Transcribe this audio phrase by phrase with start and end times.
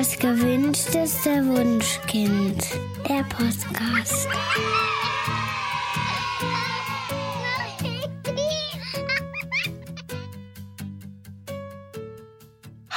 [0.00, 2.64] Das gewünschteste Wunschkind.
[3.06, 4.28] Der Podcast.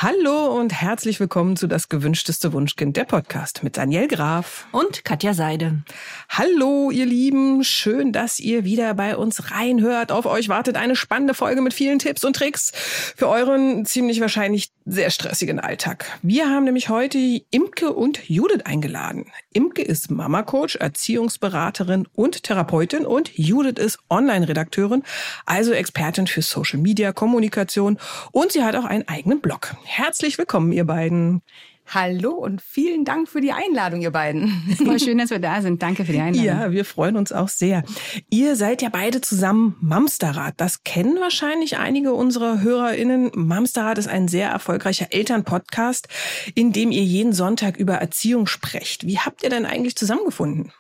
[0.04, 5.34] Hallo und herzlich willkommen zu Das gewünschteste Wunschkind, der Podcast mit Daniel Graf und Katja
[5.34, 5.84] Seide.
[6.28, 7.64] Hallo, ihr Lieben.
[7.64, 10.12] Schön, dass ihr wieder bei uns reinhört.
[10.12, 12.74] Auf euch wartet eine spannende Folge mit vielen Tipps und Tricks
[13.16, 16.06] für euren ziemlich wahrscheinlich sehr stressigen Alltag.
[16.22, 17.18] Wir haben nämlich heute
[17.52, 19.32] Imke und Judith eingeladen.
[19.52, 25.04] Imke ist Mama-Coach, Erziehungsberaterin und Therapeutin und Judith ist Online-Redakteurin,
[25.46, 27.98] also Expertin für Social Media, Kommunikation
[28.32, 29.76] und sie hat auch einen eigenen Blog.
[29.84, 31.42] Herzlich willkommen, ihr beiden.
[31.88, 34.50] Hallo und vielen Dank für die Einladung, ihr beiden.
[34.84, 35.82] Voll schön, dass wir da sind.
[35.82, 36.46] Danke für die Einladung.
[36.46, 37.84] Ja, wir freuen uns auch sehr.
[38.30, 40.56] Ihr seid ja beide zusammen Mamsterrad.
[40.58, 43.32] Das kennen wahrscheinlich einige unserer HörerInnen.
[43.36, 46.08] Mamsterrad ist ein sehr erfolgreicher Elternpodcast,
[46.56, 49.06] in dem ihr jeden Sonntag über Erziehung sprecht.
[49.06, 50.72] Wie habt ihr denn eigentlich zusammengefunden?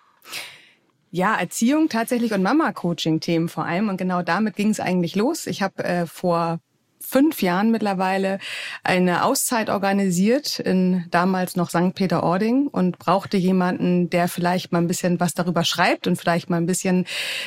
[1.11, 3.89] Ja, Erziehung tatsächlich und Mama-Coaching-Themen vor allem.
[3.89, 5.45] Und genau damit ging es eigentlich los.
[5.45, 6.59] Ich habe äh, vor
[7.06, 8.40] fünf Jahren mittlerweile
[8.84, 11.94] eine Auszeit organisiert in damals noch St.
[11.94, 16.58] Peter-Ording und brauchte jemanden, der vielleicht mal ein bisschen was darüber schreibt und vielleicht mal
[16.58, 17.06] ein bisschen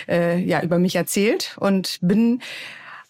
[0.09, 2.41] äh, ja über mich erzählt und bin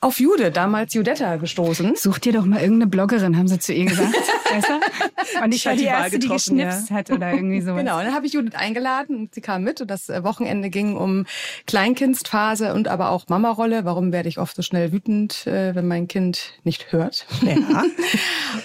[0.01, 1.97] auf Jude, damals Judetta, gestoßen.
[1.97, 4.15] Such dir doch mal irgendeine Bloggerin, haben sie zu ihr gesagt.
[4.51, 5.43] weißt du?
[5.43, 6.97] Und ich war die, die Erste, die geschnipst ja.
[6.97, 7.75] hat oder irgendwie so.
[7.75, 10.71] Genau, und dann habe ich Judith eingeladen und sie kam mit und das äh, Wochenende
[10.71, 11.27] ging um
[11.67, 13.85] Kleinkindsphase und aber auch Mama-Rolle.
[13.85, 17.27] Warum werde ich oft so schnell wütend, äh, wenn mein Kind nicht hört?
[17.43, 17.85] Ja.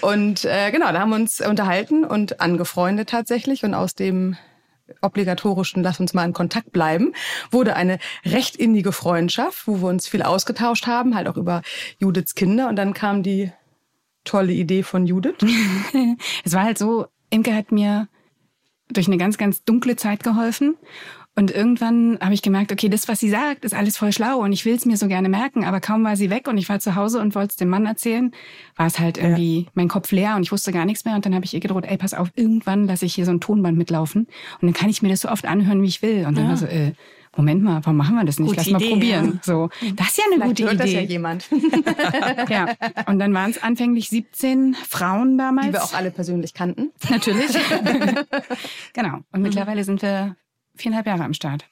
[0.02, 4.36] und äh, genau, da haben wir uns unterhalten und angefreundet tatsächlich und aus dem
[5.00, 7.12] obligatorischen Lass uns mal in Kontakt bleiben,
[7.50, 11.62] wurde eine recht innige Freundschaft, wo wir uns viel ausgetauscht haben, halt auch über
[11.98, 12.68] Judiths Kinder.
[12.68, 13.52] Und dann kam die
[14.24, 15.36] tolle Idee von Judith.
[16.44, 18.08] es war halt so, Imke hat mir
[18.88, 20.76] durch eine ganz, ganz dunkle Zeit geholfen.
[21.34, 24.52] Und irgendwann habe ich gemerkt, okay, das, was sie sagt, ist alles voll schlau und
[24.52, 25.64] ich will es mir so gerne merken.
[25.64, 27.86] Aber kaum war sie weg und ich war zu Hause und wollte es dem Mann
[27.86, 28.32] erzählen,
[28.76, 29.70] war es halt irgendwie ja.
[29.72, 31.14] mein Kopf leer und ich wusste gar nichts mehr.
[31.14, 33.40] Und dann habe ich ihr gedroht, ey, pass auf, irgendwann lasse ich hier so ein
[33.40, 34.26] Tonband mitlaufen
[34.60, 36.26] und dann kann ich mir das so oft anhören, wie ich will.
[36.26, 36.50] Und dann ja.
[36.50, 36.92] war so, äh,
[37.34, 38.50] Moment mal, warum machen wir das nicht?
[38.50, 39.26] Gute Lass mal Idee, probieren.
[39.36, 39.40] Ja.
[39.42, 40.82] So, das ist ja eine Vielleicht gute hört Idee.
[40.82, 41.48] das ja jemand.
[42.50, 42.66] ja.
[43.06, 45.68] Und dann waren es anfänglich 17 Frauen damals.
[45.68, 46.90] Die wir auch alle persönlich kannten.
[47.08, 47.46] Natürlich.
[48.92, 49.14] genau.
[49.14, 49.42] Und mhm.
[49.42, 50.36] mittlerweile sind wir
[50.74, 51.71] viereinhalb Jahre am Start.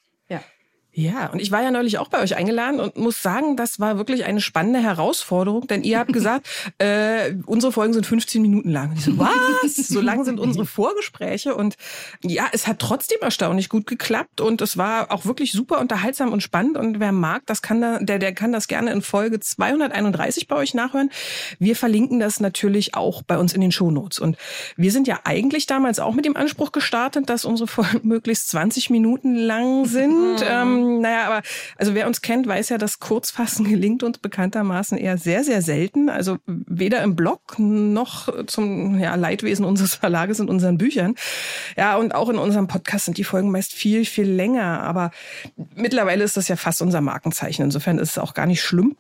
[0.93, 1.31] Ja.
[1.31, 4.25] Und ich war ja neulich auch bei euch eingeladen und muss sagen, das war wirklich
[4.25, 8.93] eine spannende Herausforderung, denn ihr habt gesagt, äh, unsere Folgen sind 15 Minuten lang.
[8.97, 9.31] Ich so, was?
[9.91, 11.77] So lang sind unsere Vorgespräche und
[12.23, 16.43] ja, es hat trotzdem erstaunlich gut geklappt und es war auch wirklich super unterhaltsam und
[16.43, 20.49] spannend und wer mag, das kann da, der, der kann das gerne in Folge 231
[20.49, 21.11] bei euch nachhören.
[21.59, 24.37] Wir verlinken das natürlich auch bei uns in den Shownotes und
[24.77, 28.91] wir sind ja eigentlich damals auch mit dem Anspruch gestartet, dass unsere Folgen möglichst 20
[28.91, 30.45] Minuten lang sind.
[30.49, 31.43] ähm, naja, aber
[31.77, 36.09] also wer uns kennt, weiß ja, dass Kurzfassen gelingt uns bekanntermaßen eher sehr, sehr selten.
[36.09, 41.15] Also weder im Blog noch zum ja, Leidwesen unseres Verlages in unseren Büchern.
[41.77, 44.83] Ja, und auch in unserem Podcast sind die Folgen meist viel, viel länger.
[44.83, 45.11] Aber
[45.75, 47.65] mittlerweile ist das ja fast unser Markenzeichen.
[47.65, 48.97] Insofern ist es auch gar nicht schlimm.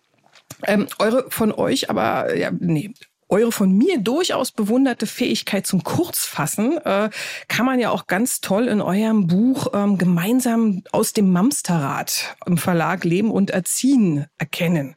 [0.66, 2.92] Ähm, eure von euch, aber ja, nee,
[3.30, 7.10] eure von mir durchaus bewunderte Fähigkeit zum Kurzfassen äh,
[7.48, 12.58] kann man ja auch ganz toll in eurem Buch ähm, gemeinsam aus dem Mamsterrad im
[12.58, 14.96] Verlag Leben und Erziehen erkennen.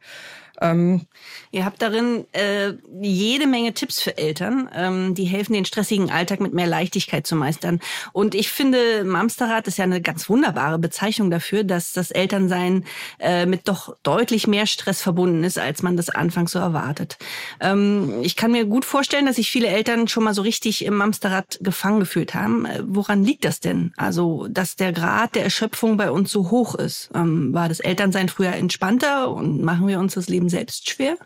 [0.70, 1.06] Ähm,
[1.54, 6.40] Ihr habt darin äh, jede Menge Tipps für Eltern, ähm, die helfen, den stressigen Alltag
[6.40, 7.78] mit mehr Leichtigkeit zu meistern.
[8.12, 12.84] Und ich finde, Mamsterrad ist ja eine ganz wunderbare Bezeichnung dafür, dass das Elternsein
[13.20, 17.18] äh, mit doch deutlich mehr Stress verbunden ist, als man das anfangs so erwartet.
[17.60, 20.96] Ähm, ich kann mir gut vorstellen, dass sich viele Eltern schon mal so richtig im
[20.96, 22.66] Mamsterrad gefangen gefühlt haben.
[22.66, 23.92] Äh, woran liegt das denn?
[23.96, 27.10] Also, dass der Grad der Erschöpfung bei uns so hoch ist.
[27.14, 31.16] Ähm, war das Elternsein früher entspannter und machen wir uns das Leben selbst schwer?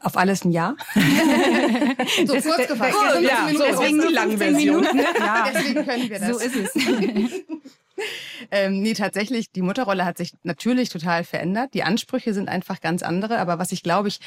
[0.00, 0.76] Auf alles ein Jahr.
[2.26, 2.94] so das, kurz gefasst.
[2.94, 4.80] Oh, ja, so, deswegen die lange Version.
[4.82, 5.04] Minuten, ne?
[5.18, 5.50] ja.
[5.54, 6.28] Deswegen können wir das.
[6.28, 6.74] So ist es.
[8.50, 11.72] ähm, nee, tatsächlich, die Mutterrolle hat sich natürlich total verändert.
[11.72, 13.38] Die Ansprüche sind einfach ganz andere.
[13.38, 14.20] Aber was ich glaube ich,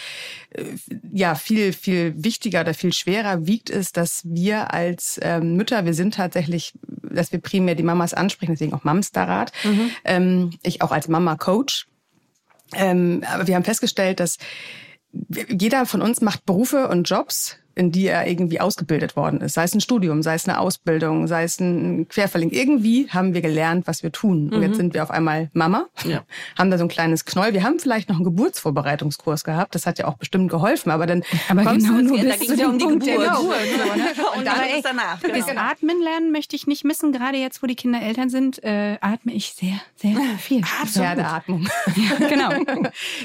[0.49, 0.63] äh,
[1.13, 5.93] ja, viel, viel wichtiger oder viel schwerer wiegt, ist, dass wir als ähm, Mütter, wir
[5.93, 6.73] sind tatsächlich,
[7.03, 9.51] dass wir primär die Mamas ansprechen, deswegen auch Mamsterrat.
[9.63, 9.91] Mhm.
[10.05, 11.85] Ähm, ich auch als Mama-Coach.
[12.73, 14.37] Ähm, aber wir haben festgestellt, dass
[15.49, 19.53] jeder von uns macht Berufe und Jobs in die er irgendwie ausgebildet worden ist.
[19.53, 22.51] Sei es ein Studium, sei es eine Ausbildung, sei es ein Querverlink.
[22.51, 24.51] Irgendwie haben wir gelernt, was wir tun.
[24.51, 24.75] Und jetzt mhm.
[24.75, 26.23] sind wir auf einmal Mama, ja.
[26.57, 27.53] haben da so ein kleines Knoll.
[27.53, 29.75] Wir haben vielleicht noch einen Geburtsvorbereitungskurs gehabt.
[29.75, 30.89] Das hat ja auch bestimmt geholfen.
[30.89, 33.03] Aber dann aber kommst genau, du da ging es ja um die Geburt.
[33.03, 33.57] Geburt.
[33.71, 33.95] Genau.
[33.95, 34.07] Ne?
[34.37, 35.21] Und dann ist danach.
[35.21, 35.37] Genau.
[35.37, 37.11] Das Atmen lernen möchte ich nicht missen.
[37.11, 40.63] Gerade jetzt, wo die Kinder Eltern sind, äh, atme ich sehr, sehr viel.
[40.63, 41.67] Pferdeatmung.
[41.95, 42.49] ja, genau.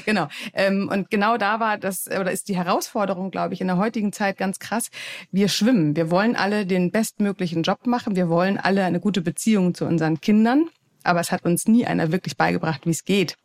[0.05, 0.27] genau.
[0.53, 4.13] Ähm, und genau da war das, oder ist die Herausforderung, glaube ich, in der heutigen
[4.13, 4.89] Zeit ganz krass.
[5.31, 5.95] Wir schwimmen.
[5.95, 8.17] Wir wollen alle den bestmöglichen Job machen.
[8.17, 10.67] Wir wollen alle eine gute Beziehung zu unseren Kindern.
[11.03, 13.37] Aber es hat uns nie einer wirklich beigebracht, wie es geht.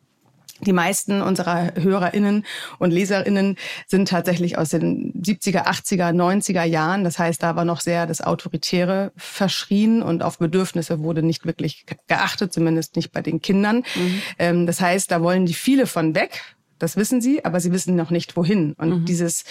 [0.60, 2.44] Die meisten unserer HörerInnen
[2.80, 3.56] und LeserInnen
[3.86, 7.04] sind tatsächlich aus den 70er, 80er, 90er Jahren.
[7.04, 11.86] Das heißt, da war noch sehr das Autoritäre verschrien und auf Bedürfnisse wurde nicht wirklich
[12.08, 13.84] geachtet, zumindest nicht bei den Kindern.
[13.94, 14.22] Mhm.
[14.40, 16.42] Ähm, das heißt, da wollen die viele von weg
[16.78, 18.74] das wissen sie, aber sie wissen noch nicht wohin.
[18.74, 19.04] Und mhm.
[19.04, 19.44] dieses,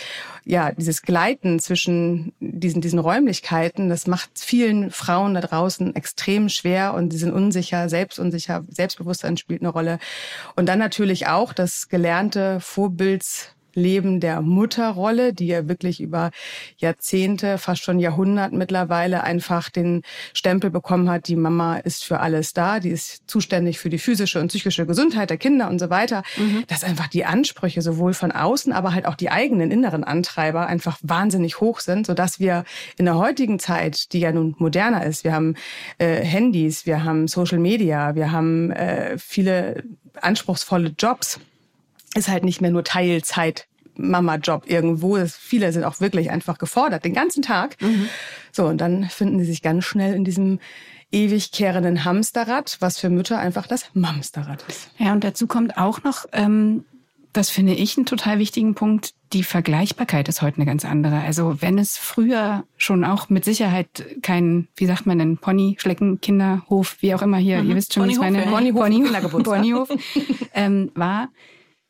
[0.45, 6.93] ja, dieses Gleiten zwischen diesen, diesen Räumlichkeiten, das macht vielen Frauen da draußen extrem schwer
[6.93, 9.99] und sie sind unsicher, selbstunsicher, Selbstbewusstsein spielt eine Rolle.
[10.55, 16.31] Und dann natürlich auch das gelernte Vorbilds Leben der Mutterrolle, die ja wirklich über
[16.77, 20.01] Jahrzehnte, fast schon Jahrhundert mittlerweile einfach den
[20.33, 24.39] Stempel bekommen hat, die Mama ist für alles da, die ist zuständig für die physische
[24.39, 26.63] und psychische Gesundheit der Kinder und so weiter, mhm.
[26.67, 30.97] dass einfach die Ansprüche sowohl von außen, aber halt auch die eigenen inneren Antreiber einfach
[31.03, 32.65] wahnsinnig hoch sind, sodass wir
[32.97, 35.55] in der heutigen Zeit, die ja nun moderner ist, wir haben
[35.99, 39.83] äh, Handys, wir haben Social Media, wir haben äh, viele
[40.21, 41.39] anspruchsvolle Jobs,
[42.15, 43.66] ist halt nicht mehr nur Teilzeit
[43.97, 45.17] Mama-Job irgendwo.
[45.27, 47.81] Viele sind auch wirklich einfach gefordert, den ganzen Tag.
[47.81, 48.09] Mhm.
[48.51, 50.59] So, und dann finden sie sich ganz schnell in diesem
[51.11, 54.89] ewig kehrenden Hamsterrad, was für Mütter einfach das Mamsterrad ist.
[54.97, 56.83] Ja, und dazu kommt auch noch, ähm,
[57.33, 61.21] das finde ich einen total wichtigen Punkt, die Vergleichbarkeit ist heute eine ganz andere.
[61.21, 66.19] Also wenn es früher schon auch mit Sicherheit kein, wie sagt man denn, Pony, Schlecken,
[66.21, 67.69] Kinderhof, wie auch immer hier, mhm.
[67.69, 69.89] ihr wisst schon, Ponyhof, was meine Ponyhof, Ponyhof, Ponyhof
[70.53, 71.29] ähm, war,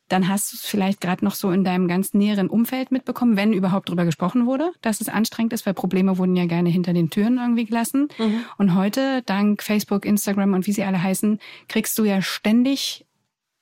[0.08, 3.52] dann hast du es vielleicht gerade noch so in deinem ganz näheren Umfeld mitbekommen, wenn
[3.52, 7.10] überhaupt drüber gesprochen wurde, dass es anstrengend ist, weil Probleme wurden ja gerne hinter den
[7.10, 8.08] Türen irgendwie gelassen.
[8.18, 8.44] Mhm.
[8.56, 11.38] Und heute, dank Facebook, Instagram und wie sie alle heißen,
[11.68, 13.04] kriegst du ja ständig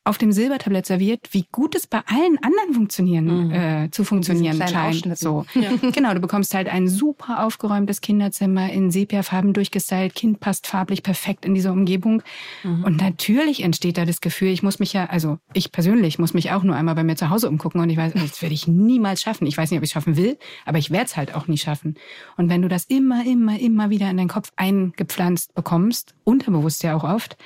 [0.06, 3.52] auf dem Silbertablett serviert, wie gut es bei allen anderen funktionieren, mhm.
[3.52, 5.18] äh, zu funktionieren scheint.
[5.18, 5.44] So.
[5.54, 5.70] Ja.
[5.90, 10.14] Genau, du bekommst halt ein super aufgeräumtes Kinderzimmer in Sepiafarben durchgestylt.
[10.14, 12.22] Kind passt farblich perfekt in diese Umgebung.
[12.62, 12.84] Mhm.
[12.84, 16.52] Und natürlich entsteht da das Gefühl, ich muss mich ja, also ich persönlich muss mich
[16.52, 19.22] auch nur einmal bei mir zu Hause umgucken und ich weiß, das werde ich niemals
[19.22, 19.46] schaffen.
[19.46, 21.58] Ich weiß nicht, ob ich es schaffen will, aber ich werde es halt auch nie
[21.58, 21.96] schaffen.
[22.36, 26.96] Und wenn du das immer, immer, immer wieder in deinen Kopf eingepflanzt bekommst, unterbewusst ja
[26.96, 27.36] auch oft,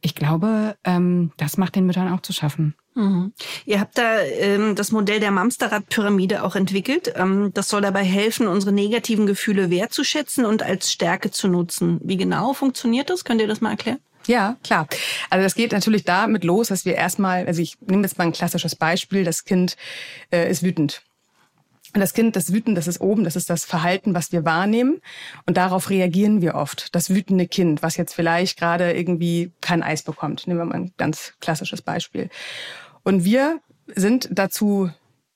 [0.00, 2.74] ich glaube, ähm, das macht den Müttern auch zu schaffen.
[2.94, 3.32] Mhm.
[3.64, 7.12] Ihr habt da ähm, das Modell der Mamsterrad-Pyramide auch entwickelt.
[7.16, 12.00] Ähm, das soll dabei helfen, unsere negativen Gefühle wertzuschätzen und als Stärke zu nutzen.
[12.02, 13.24] Wie genau funktioniert das?
[13.24, 13.98] Könnt ihr das mal erklären?
[14.26, 14.86] Ja, klar.
[15.30, 18.32] Also das geht natürlich damit los, dass wir erstmal, also ich nehme jetzt mal ein
[18.32, 19.76] klassisches Beispiel, das Kind
[20.30, 21.02] äh, ist wütend.
[21.94, 25.00] Das Kind, das Wüten, das ist oben, das ist das Verhalten, was wir wahrnehmen.
[25.46, 26.94] Und darauf reagieren wir oft.
[26.94, 30.46] Das wütende Kind, was jetzt vielleicht gerade irgendwie kein Eis bekommt.
[30.46, 32.28] Nehmen wir mal ein ganz klassisches Beispiel.
[33.04, 33.60] Und wir
[33.94, 34.90] sind dazu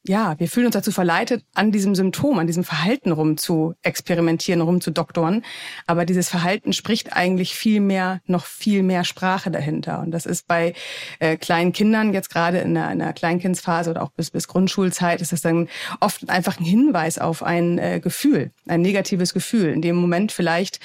[0.04, 4.60] ja, wir fühlen uns dazu verleitet, an diesem Symptom, an diesem Verhalten rum zu experimentieren,
[4.60, 5.44] rum zu doktoren.
[5.86, 10.00] Aber dieses Verhalten spricht eigentlich viel mehr, noch viel mehr Sprache dahinter.
[10.00, 10.74] Und das ist bei
[11.20, 15.20] äh, kleinen Kindern, jetzt gerade in einer, in einer Kleinkindsphase oder auch bis, bis Grundschulzeit,
[15.20, 15.68] ist es dann
[16.00, 19.72] oft einfach ein Hinweis auf ein äh, Gefühl, ein negatives Gefühl.
[19.72, 20.80] In dem Moment vielleicht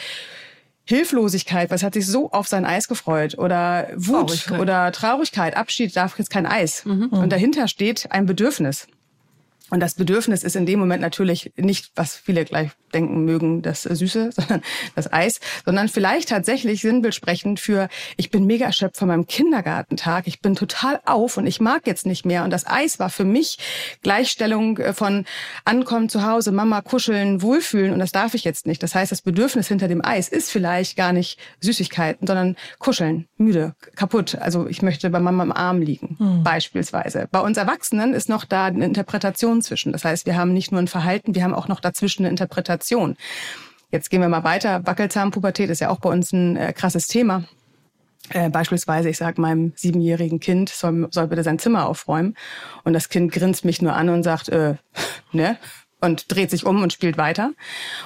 [0.86, 4.60] Hilflosigkeit, was hat sich so auf sein Eis gefreut oder Wut Traurigkeit.
[4.60, 6.86] oder Traurigkeit, Abschied, darf jetzt kein Eis.
[6.86, 7.08] Mhm.
[7.08, 8.88] Und dahinter steht ein Bedürfnis.
[9.70, 13.84] Und das Bedürfnis ist in dem Moment natürlich nicht, was viele gleich denken mögen, das
[13.84, 14.62] Süße, sondern
[14.96, 20.42] das Eis, sondern vielleicht tatsächlich sinnbildsprechend für, ich bin mega erschöpft von meinem Kindergartentag, ich
[20.42, 22.44] bin total auf und ich mag jetzt nicht mehr.
[22.44, 23.58] Und das Eis war für mich
[24.04, 25.26] Gleichstellung äh, von
[25.66, 28.82] Ankommen zu Hause, Mama kuscheln, wohlfühlen und das darf ich jetzt nicht.
[28.82, 33.76] Das heißt, das Bedürfnis hinter dem Eis ist vielleicht gar nicht Süßigkeiten, sondern kuscheln, müde,
[33.96, 34.36] kaputt.
[34.36, 36.44] Also ich möchte bei Mama im Arm liegen, hm.
[36.44, 37.28] beispielsweise.
[37.32, 39.92] Bei uns Erwachsenen ist noch da eine Interpretation zwischen.
[39.92, 43.16] Das heißt, wir haben nicht nur ein Verhalten, wir haben auch noch dazwischen eine Interpretation.
[43.92, 44.86] Jetzt gehen wir mal weiter.
[44.86, 47.46] Wackelzahnpubertät ist ja auch bei uns ein äh, krasses Thema.
[48.30, 52.36] Äh, beispielsweise, ich sage meinem siebenjährigen Kind, soll, soll bitte sein Zimmer aufräumen.
[52.84, 54.76] Und das Kind grinst mich nur an und sagt, äh,
[55.32, 55.58] ne,
[56.00, 57.54] und dreht sich um und spielt weiter.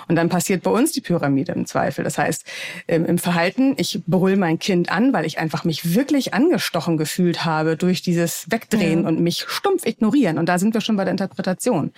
[0.08, 2.04] Und dann passiert bei uns die Pyramide im Zweifel.
[2.04, 2.46] Das heißt,
[2.88, 7.76] im Verhalten, ich brüll mein Kind an, weil ich einfach mich wirklich angestochen gefühlt habe
[7.76, 9.08] durch dieses Wegdrehen ja.
[9.08, 10.38] und mich stumpf ignorieren.
[10.38, 11.92] Und da sind wir schon bei der Interpretation.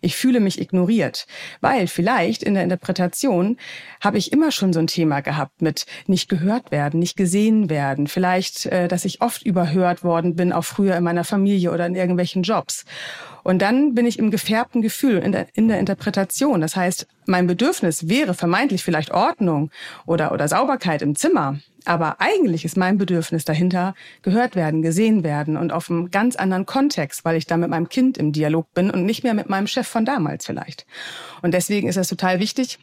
[0.00, 1.26] Ich fühle mich ignoriert,
[1.60, 3.56] weil vielleicht in der Interpretation
[4.00, 8.06] habe ich immer schon so ein Thema gehabt mit nicht gehört werden, nicht gesehen werden.
[8.06, 11.96] Vielleicht, äh, dass ich oft überhört worden bin, auch früher in meiner Familie oder in
[11.96, 12.84] irgendwelchen Jobs.
[13.42, 16.60] Und dann bin ich im gefärbten Gefühl, in der, in der Interpretation.
[16.60, 19.70] Das heißt, mein Bedürfnis wäre vermeintlich vielleicht Ordnung
[20.06, 21.58] oder, oder Sauberkeit im Zimmer.
[21.84, 26.66] Aber eigentlich ist mein Bedürfnis dahinter gehört werden, gesehen werden und auf einem ganz anderen
[26.66, 29.66] Kontext, weil ich da mit meinem Kind im Dialog bin und nicht mehr mit meinem
[29.66, 30.86] Chef von damals vielleicht.
[31.42, 32.78] Und deswegen ist es total wichtig,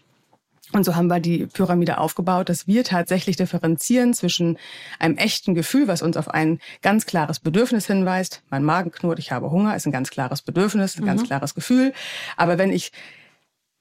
[0.73, 4.57] und so haben wir die Pyramide aufgebaut, dass wir tatsächlich differenzieren zwischen
[4.99, 8.43] einem echten Gefühl, was uns auf ein ganz klares Bedürfnis hinweist.
[8.49, 11.07] Mein Magen knurrt, ich habe Hunger, ist ein ganz klares Bedürfnis, ein mhm.
[11.07, 11.93] ganz klares Gefühl.
[12.35, 12.91] Aber wenn ich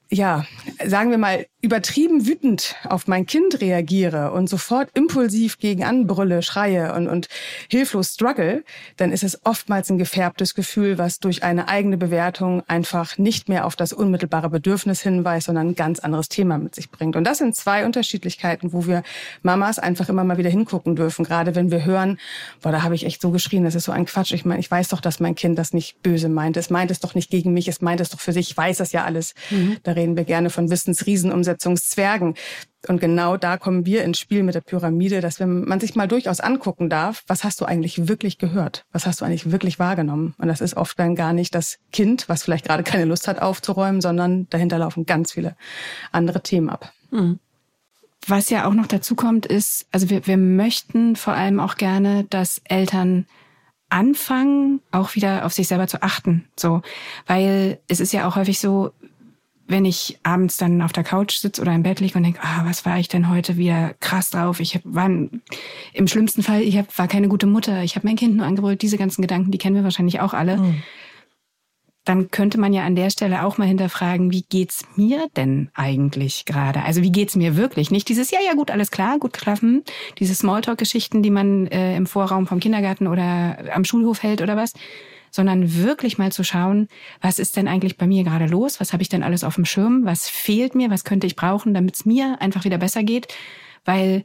[0.08, 0.46] ja,
[0.84, 6.94] sagen wir mal, übertrieben wütend auf mein Kind reagiere und sofort impulsiv gegen anbrülle, schreie
[6.94, 7.28] und, und
[7.68, 8.62] hilflos struggle,
[8.96, 13.66] dann ist es oftmals ein gefärbtes Gefühl, was durch eine eigene Bewertung einfach nicht mehr
[13.66, 17.16] auf das unmittelbare Bedürfnis hinweist, sondern ein ganz anderes Thema mit sich bringt.
[17.16, 19.02] Und das sind zwei Unterschiedlichkeiten, wo wir
[19.42, 22.18] Mamas einfach immer mal wieder hingucken dürfen, gerade wenn wir hören,
[22.62, 24.32] boah, da habe ich echt so geschrien, das ist so ein Quatsch.
[24.32, 26.56] Ich meine, ich weiß doch, dass mein Kind das nicht böse meint.
[26.56, 28.50] Es meint es doch nicht gegen mich, es meint es doch für sich.
[28.50, 29.34] Ich weiß das ja alles.
[29.50, 30.68] Mhm reden wir gerne von
[31.56, 32.34] Wissensriesenumsetzungszwergen.
[32.88, 36.38] Und genau da kommen wir ins Spiel mit der Pyramide, dass man sich mal durchaus
[36.38, 38.84] angucken darf, was hast du eigentlich wirklich gehört?
[38.92, 40.34] Was hast du eigentlich wirklich wahrgenommen?
[40.38, 43.42] Und das ist oft dann gar nicht das Kind, was vielleicht gerade keine Lust hat
[43.42, 45.56] aufzuräumen, sondern dahinter laufen ganz viele
[46.12, 46.92] andere Themen ab.
[47.10, 47.40] Mhm.
[48.28, 52.24] Was ja auch noch dazu kommt, ist, also wir, wir möchten vor allem auch gerne,
[52.24, 53.26] dass Eltern
[53.88, 56.48] anfangen, auch wieder auf sich selber zu achten.
[56.56, 56.82] So,
[57.26, 58.92] weil es ist ja auch häufig so,
[59.68, 62.62] wenn ich abends dann auf der Couch sitze oder im Bett liege und denke, ah,
[62.64, 64.60] was war ich denn heute wieder krass drauf?
[64.60, 68.16] Ich hab, war im schlimmsten Fall, ich hab, war keine gute Mutter, ich habe mein
[68.16, 70.58] Kind nur angebrüllt, diese ganzen Gedanken, die kennen wir wahrscheinlich auch alle.
[70.58, 70.82] Mhm.
[72.04, 76.44] Dann könnte man ja an der Stelle auch mal hinterfragen, wie geht's mir denn eigentlich
[76.44, 76.84] gerade?
[76.84, 77.90] Also wie geht's mir wirklich?
[77.90, 79.82] Nicht dieses, ja, ja, gut, alles klar, gut geschlafen,
[80.20, 84.74] diese Smalltalk-Geschichten, die man äh, im Vorraum vom Kindergarten oder am Schulhof hält oder was,
[85.36, 86.88] sondern wirklich mal zu schauen,
[87.20, 88.80] was ist denn eigentlich bei mir gerade los?
[88.80, 90.04] Was habe ich denn alles auf dem Schirm?
[90.04, 90.90] Was fehlt mir?
[90.90, 93.28] Was könnte ich brauchen, damit es mir einfach wieder besser geht?
[93.84, 94.24] Weil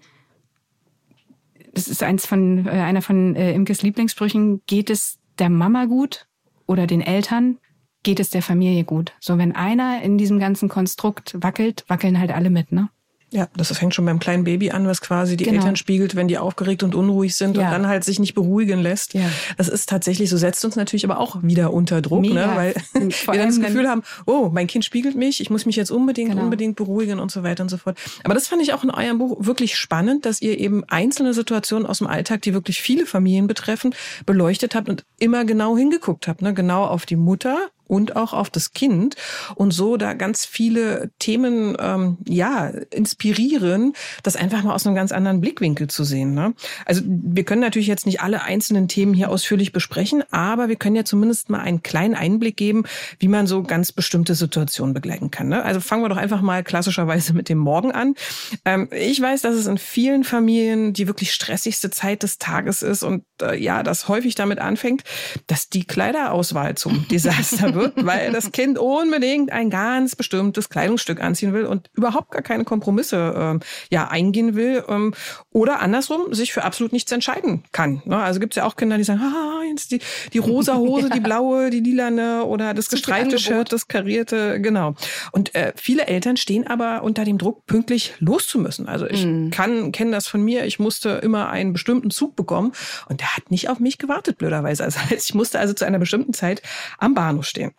[1.73, 6.27] das ist eins von äh, einer von äh, Imkes Lieblingssprüchen, geht es der Mama gut
[6.65, 7.59] oder den Eltern,
[8.03, 9.13] geht es der Familie gut.
[9.19, 12.89] So wenn einer in diesem ganzen Konstrukt wackelt, wackeln halt alle mit, ne?
[13.33, 15.57] Ja, das fängt schon beim kleinen Baby an, was quasi die genau.
[15.57, 17.63] Eltern spiegelt, wenn die aufgeregt und unruhig sind ja.
[17.65, 19.13] und dann halt sich nicht beruhigen lässt.
[19.13, 19.21] Ja.
[19.57, 22.51] Das ist tatsächlich so, setzt uns natürlich aber auch wieder unter Druck, ne?
[22.55, 25.91] weil wir dann das Gefühl haben, oh, mein Kind spiegelt mich, ich muss mich jetzt
[25.91, 26.43] unbedingt, genau.
[26.43, 27.97] unbedingt beruhigen und so weiter und so fort.
[28.25, 31.87] Aber das fand ich auch in eurem Buch wirklich spannend, dass ihr eben einzelne Situationen
[31.87, 33.95] aus dem Alltag, die wirklich viele Familien betreffen,
[34.25, 36.53] beleuchtet habt und immer genau hingeguckt habt, ne?
[36.53, 39.17] genau auf die Mutter und auch auf das Kind
[39.55, 43.91] und so da ganz viele Themen ähm, ja inspirieren,
[44.23, 46.33] das einfach mal aus einem ganz anderen Blickwinkel zu sehen.
[46.33, 46.53] Ne?
[46.85, 50.95] Also wir können natürlich jetzt nicht alle einzelnen Themen hier ausführlich besprechen, aber wir können
[50.95, 52.85] ja zumindest mal einen kleinen Einblick geben,
[53.19, 55.49] wie man so ganz bestimmte Situationen begleiten kann.
[55.49, 55.61] Ne?
[55.61, 58.15] Also fangen wir doch einfach mal klassischerweise mit dem Morgen an.
[58.63, 63.03] Ähm, ich weiß, dass es in vielen Familien die wirklich stressigste Zeit des Tages ist
[63.03, 65.03] und äh, ja, das häufig damit anfängt,
[65.47, 71.21] dass die Kleiderauswahl zum Desaster wird wird, weil das Kind unbedingt ein ganz bestimmtes Kleidungsstück
[71.21, 73.59] anziehen will und überhaupt gar keine Kompromisse ähm,
[73.89, 75.13] ja eingehen will ähm,
[75.51, 78.01] oder andersrum sich für absolut nichts entscheiden kann.
[78.05, 78.17] Ne?
[78.17, 79.99] Also gibt es ja auch Kinder, die sagen, ah, jetzt die,
[80.33, 81.13] die rosa Hose, ja.
[81.13, 84.95] die blaue, die lilane oder das gestreifte Shirt, das karierte, genau.
[85.31, 88.87] Und äh, viele Eltern stehen aber unter dem Druck, pünktlich loszumüssen.
[88.87, 89.51] Also ich mhm.
[89.51, 92.73] kann, kenne das von mir, ich musste immer einen bestimmten Zug bekommen
[93.09, 94.83] und der hat nicht auf mich gewartet, blöderweise.
[94.83, 96.61] Also ich musste also zu einer bestimmten Zeit
[96.97, 97.70] am Bahnhof stehen.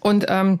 [0.00, 0.58] Und ähm,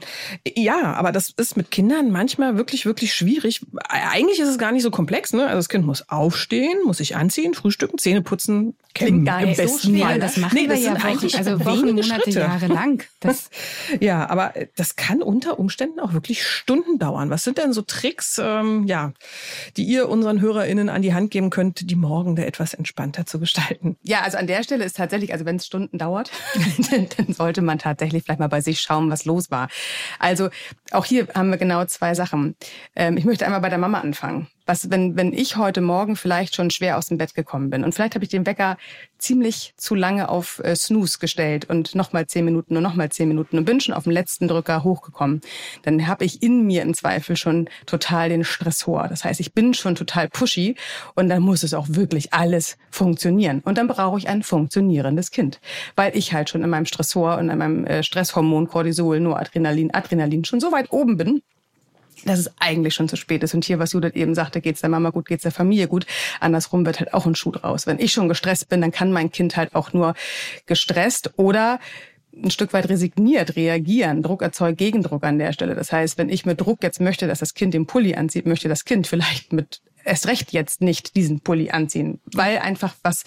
[0.56, 3.60] ja, aber das ist mit Kindern manchmal wirklich, wirklich schwierig.
[3.88, 5.32] Eigentlich ist es gar nicht so komplex.
[5.32, 5.44] Ne?
[5.44, 9.78] Also das Kind muss aufstehen, muss sich anziehen, frühstücken, Zähne putzen, Klingt gar nicht so
[9.78, 10.18] schwer.
[10.18, 12.40] Das machen nee, das wir ja eigentlich also Wochen, Monate, Schritte.
[12.40, 13.04] Jahre lang.
[13.20, 13.50] Das
[14.00, 17.28] ja, aber das kann unter Umständen auch wirklich Stunden dauern.
[17.28, 19.12] Was sind denn so Tricks, ähm, ja,
[19.76, 23.38] die ihr unseren HörerInnen an die Hand geben könnt, die Morgen da etwas entspannter zu
[23.38, 23.96] gestalten?
[24.02, 26.30] Ja, also an der Stelle ist tatsächlich, also wenn es Stunden dauert,
[26.90, 29.68] dann, dann sollte man tatsächlich vielleicht mal bei sich schauen, was los war.
[30.18, 30.50] Also
[30.90, 32.56] auch hier haben wir genau zwei Sachen.
[32.94, 36.56] Ähm, ich möchte einmal bei der Mama anfangen Was, wenn, wenn ich heute Morgen vielleicht
[36.56, 38.76] schon schwer aus dem Bett gekommen bin und vielleicht habe ich den Wecker
[39.18, 43.58] ziemlich zu lange auf äh, Snooze gestellt und nochmal zehn Minuten und nochmal zehn Minuten
[43.58, 45.40] und bin schon auf dem letzten Drücker hochgekommen,
[45.82, 49.08] dann habe ich in mir im Zweifel schon total den Stressor.
[49.08, 50.74] Das heißt, ich bin schon total pushy
[51.14, 53.62] und dann muss es auch wirklich alles funktionieren.
[53.64, 55.60] Und dann brauche ich ein funktionierendes Kind,
[55.94, 60.44] weil ich halt schon in meinem Stressor und in meinem äh, Stresshormon Cortisol, Noradrenalin, Adrenalin
[60.44, 61.42] schon so weit oben bin,
[62.26, 63.54] dass es eigentlich schon zu spät ist.
[63.54, 66.06] Und hier, was Judith eben sagte, geht's der Mama gut, geht's der Familie gut.
[66.40, 67.86] Andersrum wird halt auch ein Schuh draus.
[67.86, 70.14] Wenn ich schon gestresst bin, dann kann mein Kind halt auch nur
[70.66, 71.78] gestresst oder
[72.34, 74.22] ein Stück weit resigniert reagieren.
[74.22, 75.74] Druck erzeugt Gegendruck an der Stelle.
[75.74, 78.68] Das heißt, wenn ich mit Druck jetzt möchte, dass das Kind den Pulli anzieht, möchte
[78.68, 83.24] das Kind vielleicht mit erst recht jetzt nicht diesen Pulli anziehen, weil einfach was,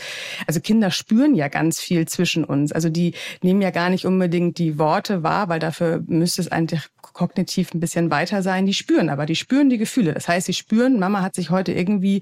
[0.47, 2.71] also Kinder spüren ja ganz viel zwischen uns.
[2.71, 6.89] Also die nehmen ja gar nicht unbedingt die Worte wahr, weil dafür müsste es eigentlich
[7.19, 8.65] kognitiv ein bisschen weiter sein.
[8.65, 10.13] Die spüren aber, die spüren die Gefühle.
[10.13, 12.21] Das heißt, sie spüren, Mama hat sich heute irgendwie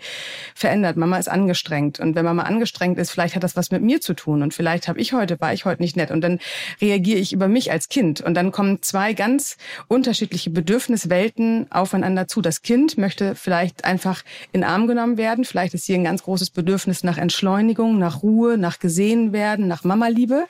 [0.56, 2.00] verändert, Mama ist angestrengt.
[2.00, 4.42] Und wenn Mama angestrengt ist, vielleicht hat das was mit mir zu tun.
[4.42, 6.10] Und vielleicht habe ich heute, war ich heute nicht nett.
[6.10, 6.40] Und dann
[6.82, 8.22] reagiere ich über mich als Kind.
[8.22, 12.42] Und dann kommen zwei ganz unterschiedliche Bedürfniswelten aufeinander zu.
[12.42, 15.46] Das Kind möchte vielleicht einfach in Arm genommen werden.
[15.46, 19.84] Vielleicht ist hier ein ganz großes Bedürfnis nach Entschleunigung, nach Ruhe, nach gesehen werden, nach
[19.84, 20.46] Mama-Liebe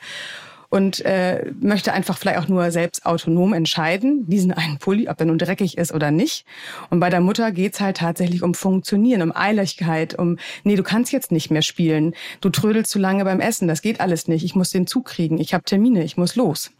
[0.69, 5.25] und äh, möchte einfach vielleicht auch nur selbst autonom entscheiden, diesen einen Pulli, ob er
[5.25, 6.45] nun dreckig ist oder nicht.
[6.89, 11.11] Und bei der Mutter geht's halt tatsächlich um Funktionieren, um Eiligkeit, um, nee, du kannst
[11.11, 14.55] jetzt nicht mehr spielen, du trödelst zu lange beim Essen, das geht alles nicht, ich
[14.55, 16.71] muss den Zug kriegen, ich habe Termine, ich muss los.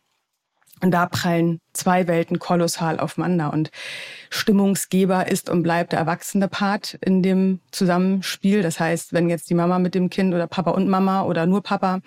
[0.81, 3.53] Und da prallen zwei Welten kolossal aufeinander.
[3.53, 3.71] Und
[4.29, 8.61] Stimmungsgeber ist und bleibt der erwachsene Part in dem Zusammenspiel.
[8.61, 11.63] Das heißt, wenn jetzt die Mama mit dem Kind oder Papa und Mama oder nur
[11.63, 12.01] Papa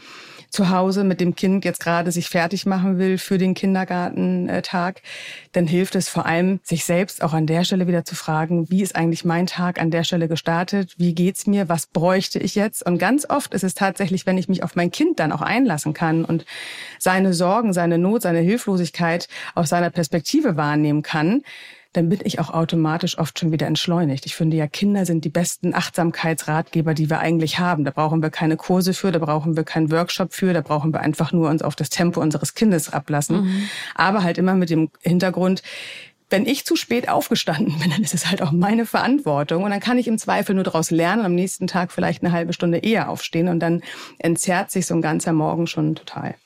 [0.50, 5.02] zu Hause mit dem Kind jetzt gerade sich fertig machen will für den Kindergartentag,
[5.52, 8.82] dann hilft es vor allem, sich selbst auch an der Stelle wieder zu fragen, wie
[8.82, 10.94] ist eigentlich mein Tag an der Stelle gestartet?
[10.98, 11.68] Wie geht's mir?
[11.68, 12.84] Was bräuchte ich jetzt?
[12.84, 15.94] Und ganz oft ist es tatsächlich, wenn ich mich auf mein Kind dann auch einlassen
[15.94, 16.44] kann und
[16.98, 19.28] seine Sorgen, seine Not, seine Hilflosigkeit
[19.60, 21.42] aus seiner Perspektive wahrnehmen kann,
[21.92, 24.24] dann bin ich auch automatisch oft schon wieder entschleunigt.
[24.24, 27.84] Ich finde ja, Kinder sind die besten Achtsamkeitsratgeber, die wir eigentlich haben.
[27.84, 31.00] Da brauchen wir keine Kurse für, da brauchen wir keinen Workshop für, da brauchen wir
[31.00, 33.42] einfach nur uns auf das Tempo unseres Kindes ablassen.
[33.42, 33.68] Mhm.
[33.96, 35.62] Aber halt immer mit dem Hintergrund,
[36.30, 39.64] wenn ich zu spät aufgestanden bin, dann ist es halt auch meine Verantwortung.
[39.64, 42.52] Und dann kann ich im Zweifel nur daraus lernen, am nächsten Tag vielleicht eine halbe
[42.52, 43.48] Stunde eher aufstehen.
[43.48, 43.82] Und dann
[44.18, 46.36] entzerrt sich so ein ganzer Morgen schon total.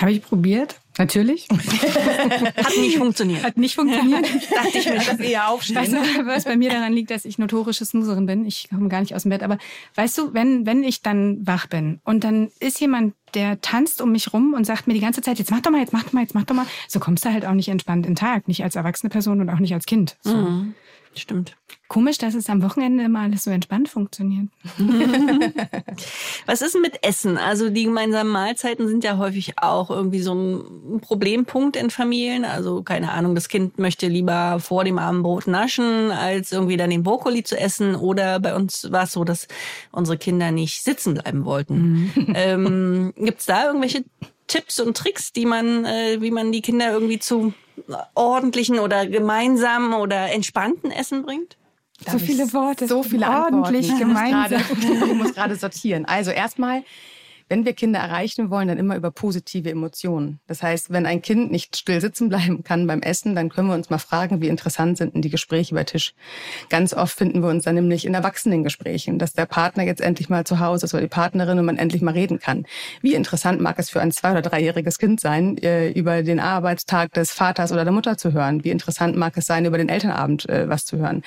[0.00, 0.76] Habe ich probiert.
[0.96, 1.48] Natürlich.
[2.56, 3.42] Hat nicht funktioniert.
[3.42, 4.24] Hat nicht funktioniert.
[4.54, 5.76] Dachte ich mir, das eher aufstehen.
[5.76, 8.46] Weißt du, was bei mir daran liegt, dass ich notorische Snoozerin bin.
[8.46, 9.42] Ich komme gar nicht aus dem Bett.
[9.42, 9.58] Aber
[9.96, 14.12] weißt du, wenn, wenn ich dann wach bin und dann ist jemand, der tanzt um
[14.12, 16.12] mich rum und sagt mir die ganze Zeit, jetzt mach doch mal, jetzt mach doch
[16.12, 16.66] mal, jetzt mach doch mal.
[16.86, 18.46] So kommst du halt auch nicht entspannt in den Tag.
[18.46, 20.16] Nicht als erwachsene Person und auch nicht als Kind.
[20.22, 20.36] So.
[20.36, 20.74] Mhm.
[21.16, 21.56] Stimmt.
[21.86, 24.48] Komisch, dass es am Wochenende immer alles so entspannt funktioniert.
[26.46, 27.38] Was ist denn mit Essen?
[27.38, 32.44] Also die gemeinsamen Mahlzeiten sind ja häufig auch irgendwie so ein Problempunkt in Familien.
[32.44, 37.02] Also keine Ahnung, das Kind möchte lieber vor dem Abendbrot naschen, als irgendwie dann den
[37.02, 37.94] Brokkoli zu essen.
[37.94, 39.46] Oder bei uns war es so, dass
[39.92, 42.12] unsere Kinder nicht sitzen bleiben wollten.
[42.14, 42.32] Mhm.
[42.34, 44.04] Ähm, Gibt es da irgendwelche
[44.46, 47.54] Tipps und Tricks, die man, äh, wie man die Kinder irgendwie zu
[48.14, 51.56] ordentlichen oder gemeinsamen oder entspannten Essen bringt?
[52.10, 52.86] so viele Worte.
[52.88, 54.62] So viele Ordentlich, gemeinsam.
[54.80, 56.04] Ich muss gerade sortieren.
[56.04, 56.82] Also erstmal
[57.48, 60.40] wenn wir Kinder erreichen wollen, dann immer über positive Emotionen.
[60.46, 63.74] Das heißt, wenn ein Kind nicht still sitzen bleiben kann beim Essen, dann können wir
[63.74, 66.14] uns mal fragen, wie interessant sind denn die Gespräche über Tisch.
[66.70, 70.44] Ganz oft finden wir uns dann nämlich in Erwachsenengesprächen, dass der Partner jetzt endlich mal
[70.44, 72.66] zu Hause ist oder die Partnerin und man endlich mal reden kann.
[73.00, 77.12] Wie interessant mag es für ein zwei- oder dreijähriges Kind sein, äh, über den Arbeitstag
[77.12, 78.64] des Vaters oder der Mutter zu hören?
[78.64, 81.22] Wie interessant mag es sein, über den Elternabend äh, was zu hören?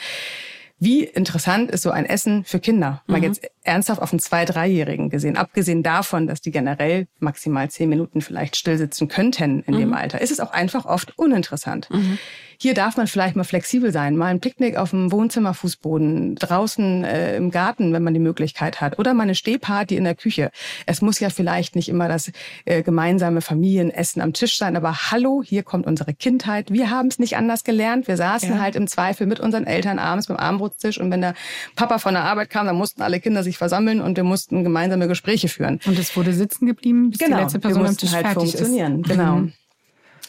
[0.79, 3.01] Wie interessant ist so ein Essen für Kinder?
[3.07, 3.23] Mal mhm.
[3.23, 5.35] jetzt ernsthaft auf einen zwei-, dreijährigen gesehen.
[5.35, 9.79] Abgesehen davon, dass die generell maximal zehn Minuten vielleicht stillsitzen könnten in mhm.
[9.79, 11.89] dem Alter, ist es auch einfach oft uninteressant.
[11.89, 12.19] Mhm.
[12.59, 17.35] Hier darf man vielleicht mal flexibel sein, mal ein Picknick auf dem Wohnzimmerfußboden, draußen äh,
[17.35, 20.51] im Garten, wenn man die Möglichkeit hat, oder mal eine Stehparty in der Küche.
[20.85, 22.31] Es muss ja vielleicht nicht immer das
[22.65, 26.71] äh, gemeinsame Familienessen am Tisch sein, aber hallo, hier kommt unsere Kindheit.
[26.71, 28.07] Wir haben es nicht anders gelernt.
[28.07, 28.59] Wir saßen ja.
[28.59, 31.35] halt im Zweifel mit unseren Eltern abends beim Abendbrotstisch und wenn der
[31.75, 35.07] Papa von der Arbeit kam, dann mussten alle Kinder sich versammeln und wir mussten gemeinsame
[35.07, 35.79] Gespräche führen.
[35.85, 37.37] Und es wurde sitzen geblieben, bis genau.
[37.37, 39.01] die letzte Person am Tisch halt fertig funktionieren.
[39.01, 39.09] ist.
[39.09, 39.35] Genau.
[39.37, 39.53] Mhm.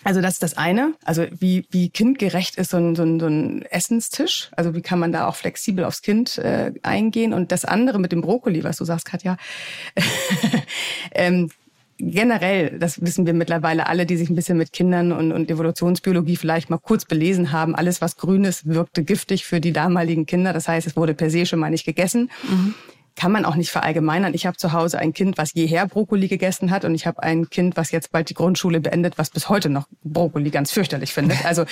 [0.09, 0.95] Also das ist das eine.
[1.05, 4.49] Also wie, wie kindgerecht ist so ein, so, ein, so ein Essenstisch?
[4.57, 7.35] Also wie kann man da auch flexibel aufs Kind äh, eingehen?
[7.35, 9.37] Und das andere mit dem Brokkoli, was du sagst, Katja,
[11.15, 11.51] ähm,
[11.99, 16.37] generell, das wissen wir mittlerweile alle, die sich ein bisschen mit Kindern und, und Evolutionsbiologie
[16.37, 20.55] vielleicht mal kurz belesen haben, alles, was grün ist, wirkte giftig für die damaligen Kinder.
[20.55, 22.31] Das heißt, es wurde per se schon mal nicht gegessen.
[22.49, 22.75] Mhm
[23.19, 24.33] kann man auch nicht verallgemeinern.
[24.33, 27.51] Ich habe zu Hause ein Kind, was jeher Brokkoli gegessen hat und ich habe ein
[27.51, 31.45] Kind, was jetzt bald die Grundschule beendet, was bis heute noch Brokkoli ganz fürchterlich findet.
[31.45, 31.65] Also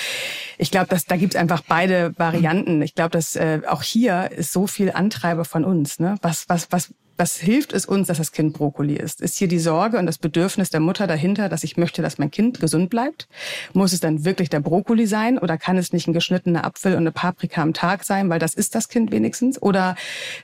[0.59, 2.83] ich glaube, dass da gibt's einfach beide Varianten.
[2.83, 6.01] Ich glaube, dass äh, auch hier ist so viel Antreiber von uns.
[6.01, 6.17] Ne?
[6.21, 9.21] Was, was, was was hilft es uns, dass das Kind Brokkoli ist?
[9.21, 12.31] Ist hier die Sorge und das Bedürfnis der Mutter dahinter, dass ich möchte, dass mein
[12.31, 13.29] Kind gesund bleibt?
[13.73, 16.99] Muss es dann wirklich der Brokkoli sein oder kann es nicht ein geschnittener Apfel und
[16.99, 19.61] eine Paprika am Tag sein, weil das ist das Kind wenigstens?
[19.61, 19.97] Oder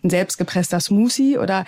[0.02, 1.38] ein selbstgepresster Smoothie?
[1.38, 1.64] Oder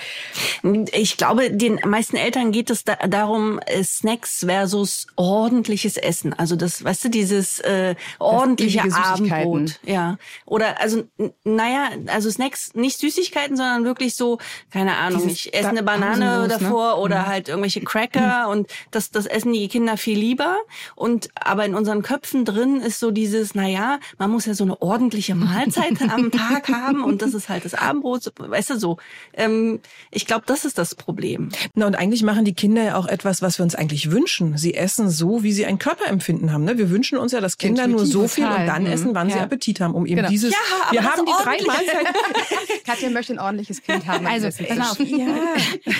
[0.92, 6.32] ich glaube, den meisten Eltern geht es da darum, äh, Snacks versus ordentliches Essen.
[6.32, 9.80] Also das, weißt du, dieses äh, ordentliche Abendbrot.
[9.84, 10.16] Ja.
[10.46, 11.04] Oder also,
[11.44, 14.38] naja, also Snacks, nicht Süßigkeiten, sondern wirklich so,
[14.70, 16.48] keine keine Ahnung, Dieses ich esse eine Banane ne?
[16.48, 17.00] davor ne?
[17.00, 17.26] oder mhm.
[17.26, 18.52] halt irgendwelche Cracker mhm.
[18.52, 20.56] und das, das essen die Kinder viel lieber.
[20.94, 24.64] Und aber in unseren Köpfen drin ist so dieses, na ja, man muss ja so
[24.64, 28.98] eine ordentliche Mahlzeit am Tag haben und das ist halt das Abendbrot, weißt du so.
[29.34, 29.80] Ähm,
[30.10, 31.48] ich glaube, das ist das Problem.
[31.74, 34.56] Na und eigentlich machen die Kinder ja auch etwas, was wir uns eigentlich wünschen.
[34.56, 36.64] Sie essen so, wie sie ein Körperempfinden haben.
[36.64, 36.78] Ne?
[36.78, 39.36] Wir wünschen uns ja, dass Kinder nur so viel und dann essen, wann ja.
[39.36, 40.28] sie Appetit haben, um eben genau.
[40.28, 40.52] dieses.
[40.52, 42.14] Ja, wir haben die drei Mahlzeiten.
[42.84, 44.26] Katja möchte ein ordentliches Kind haben.
[44.26, 44.98] Also, pass auf.
[45.04, 45.56] Ja.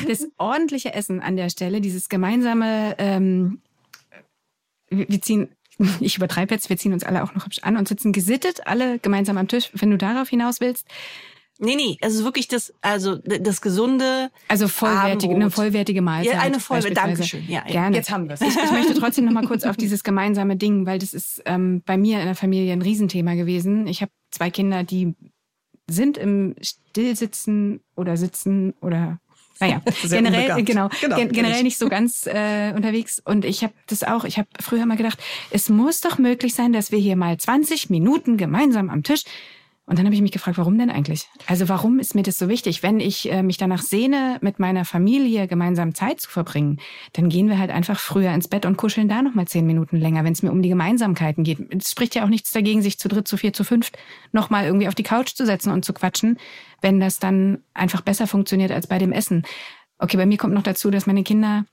[0.09, 3.61] Das ordentliche Essen an der Stelle, dieses gemeinsame, ähm,
[4.89, 5.49] wir ziehen,
[6.01, 8.99] ich übertreibe jetzt, wir ziehen uns alle auch noch hübsch an und sitzen gesittet, alle
[8.99, 10.87] gemeinsam am Tisch, wenn du darauf hinaus willst.
[11.61, 14.31] Nee, nee, es ist wirklich das, also das gesunde.
[14.49, 16.35] Also vollwertige, eine vollwertige Mahlzeit.
[16.35, 17.45] Ja, eine vollwertige, Dankeschön.
[17.47, 17.95] Ja, Gerne.
[17.95, 18.41] Jetzt haben wir es.
[18.41, 21.83] Ich, ich, möchte trotzdem noch mal kurz auf dieses gemeinsame Ding, weil das ist ähm,
[21.87, 23.87] bei mir in der Familie ein Riesenthema gewesen.
[23.87, 25.15] Ich habe zwei Kinder, die
[25.87, 29.19] sind im Stillsitzen oder Sitzen oder
[29.61, 33.23] naja, generell, genau, genau gen generell nicht so ganz äh, unterwegs.
[33.25, 35.19] Und ich habe das auch, ich habe früher mal gedacht,
[35.51, 39.25] es muss doch möglich sein, dass wir hier mal 20 Minuten gemeinsam am Tisch
[39.87, 41.29] und dann habe ich mich gefragt, warum denn eigentlich?
[41.47, 42.83] Also warum ist mir das so wichtig?
[42.83, 46.81] Wenn ich äh, mich danach sehne, mit meiner Familie gemeinsam Zeit zu verbringen,
[47.13, 49.99] dann gehen wir halt einfach früher ins Bett und kuscheln da noch mal zehn Minuten
[49.99, 51.59] länger, wenn es mir um die Gemeinsamkeiten geht.
[51.71, 53.99] Es spricht ja auch nichts dagegen, sich zu dritt, zu vier, zu fünft
[54.33, 56.39] noch mal irgendwie auf die Couch zu setzen und zu quatschen,
[56.81, 59.45] wenn das dann einfach besser funktioniert als bei dem Essen.
[59.99, 61.67] Okay, bei mir kommt noch dazu, dass meine Kinder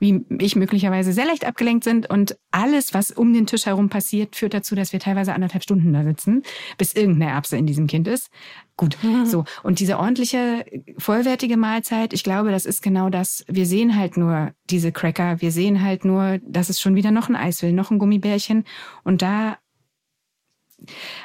[0.00, 4.34] wie ich möglicherweise sehr leicht abgelenkt sind und alles, was um den Tisch herum passiert,
[4.36, 6.42] führt dazu, dass wir teilweise anderthalb Stunden da sitzen,
[6.78, 8.30] bis irgendeine Erbse in diesem Kind ist.
[8.76, 9.24] Gut, mhm.
[9.24, 9.44] so.
[9.62, 10.64] Und diese ordentliche,
[10.98, 13.44] vollwertige Mahlzeit, ich glaube, das ist genau das.
[13.48, 17.28] Wir sehen halt nur diese Cracker, wir sehen halt nur, dass es schon wieder noch
[17.28, 18.64] ein Eis will, noch ein Gummibärchen.
[19.04, 19.58] Und da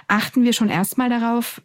[0.08, 1.62] achten wir schon erstmal darauf,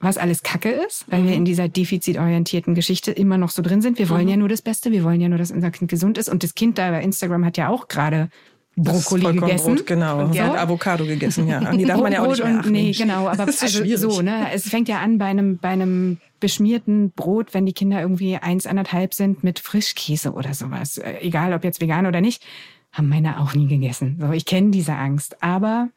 [0.00, 1.28] was alles Kacke ist, weil mhm.
[1.28, 3.98] wir in dieser defizitorientierten Geschichte immer noch so drin sind.
[3.98, 4.30] Wir wollen mhm.
[4.30, 6.28] ja nur das Beste, wir wollen ja nur, dass unser Kind gesund ist.
[6.28, 8.30] Und das Kind da bei Instagram hat ja auch gerade
[8.76, 9.76] Brokkoli gegessen.
[9.76, 10.24] Rot, genau.
[10.24, 10.54] Und ja.
[10.54, 11.72] Avocado gegessen, ja.
[11.74, 12.54] Die darf man ja auch nicht mehr.
[12.54, 13.28] Und, nee, genau.
[13.28, 14.46] Aber also so, ne?
[14.52, 18.66] Es fängt ja an bei einem, bei einem beschmierten Brot, wenn die Kinder irgendwie eins,
[18.66, 20.96] anderthalb sind, mit Frischkäse oder sowas.
[20.96, 22.42] Äh, egal, ob jetzt vegan oder nicht,
[22.92, 24.16] haben meine auch nie gegessen.
[24.18, 25.42] So, ich kenne diese Angst.
[25.42, 25.90] Aber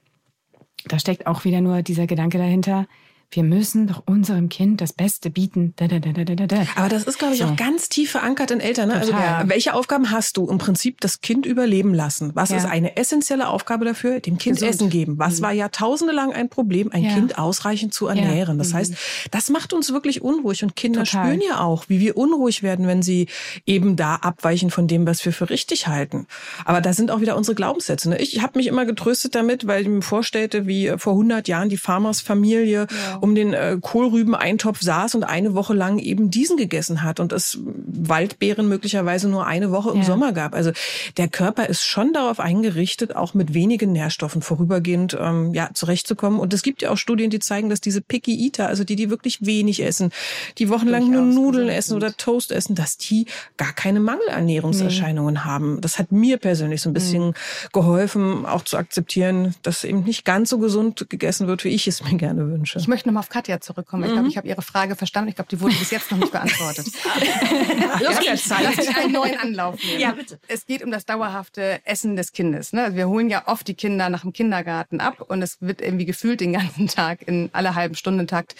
[0.85, 2.87] da steckt auch wieder nur dieser Gedanke dahinter,
[3.35, 5.73] wir müssen doch unserem Kind das Beste bieten.
[5.77, 6.67] Da, da, da.
[6.75, 7.45] Aber das ist, glaube ich, so.
[7.45, 8.89] auch ganz tief verankert in Eltern.
[8.89, 8.95] Ne?
[8.95, 9.13] Also,
[9.45, 10.47] welche Aufgaben hast du?
[10.47, 12.31] Im Prinzip das Kind überleben lassen.
[12.35, 12.57] Was ja.
[12.57, 14.19] ist eine essentielle Aufgabe dafür?
[14.19, 14.73] Dem Kind Gesund.
[14.73, 15.17] Essen geben.
[15.17, 15.43] Was mhm.
[15.43, 17.13] war jahrtausende lang ein Problem, ein ja.
[17.13, 18.57] Kind ausreichend zu ernähren?
[18.57, 18.77] Das mhm.
[18.77, 18.93] heißt,
[19.31, 20.63] das macht uns wirklich unruhig.
[20.63, 21.25] Und Kinder Total.
[21.25, 23.27] spüren ja auch, wie wir unruhig werden, wenn sie
[23.65, 26.27] eben da abweichen von dem, was wir für richtig halten.
[26.65, 28.09] Aber da sind auch wieder unsere Glaubenssätze.
[28.09, 28.17] Ne?
[28.19, 31.77] Ich habe mich immer getröstet damit, weil ich mir vorstellte, wie vor 100 Jahren die
[31.77, 32.87] Farmers-Familie
[33.21, 37.31] ja um den äh, Kohlrüben-Eintopf saß und eine Woche lang eben diesen gegessen hat und
[37.31, 40.03] es Waldbeeren möglicherweise nur eine Woche im ja.
[40.03, 40.53] Sommer gab.
[40.53, 40.73] Also
[41.15, 46.37] der Körper ist schon darauf eingerichtet, auch mit wenigen Nährstoffen vorübergehend ähm, ja zurechtzukommen.
[46.37, 49.09] Und es gibt ja auch Studien, die zeigen, dass diese Picky Eater, also die, die
[49.09, 50.11] wirklich wenig essen,
[50.57, 55.39] die wochenlang nur Nudeln essen oder Toast essen, dass die gar keine Mangelernährungserscheinungen nee.
[55.39, 55.79] haben.
[55.79, 57.33] Das hat mir persönlich so ein bisschen mhm.
[57.71, 62.03] geholfen, auch zu akzeptieren, dass eben nicht ganz so gesund gegessen wird, wie ich es
[62.03, 62.79] mir gerne wünsche.
[62.79, 64.03] Ich möchte nochmal auf Katja zurückkommen.
[64.03, 64.07] Mhm.
[64.07, 65.29] Ich glaube, ich habe Ihre Frage verstanden.
[65.29, 66.87] Ich glaube, die wurde bis jetzt noch nicht beantwortet.
[67.99, 69.99] Lass mich einen neuen Anlauf nehmen.
[69.99, 70.39] Ja, bitte.
[70.47, 72.73] Es geht um das dauerhafte Essen des Kindes.
[72.73, 72.95] Ne?
[72.95, 76.41] Wir holen ja oft die Kinder nach dem Kindergarten ab und es wird irgendwie gefühlt
[76.41, 78.55] den ganzen Tag in alle halben Stunden Takt.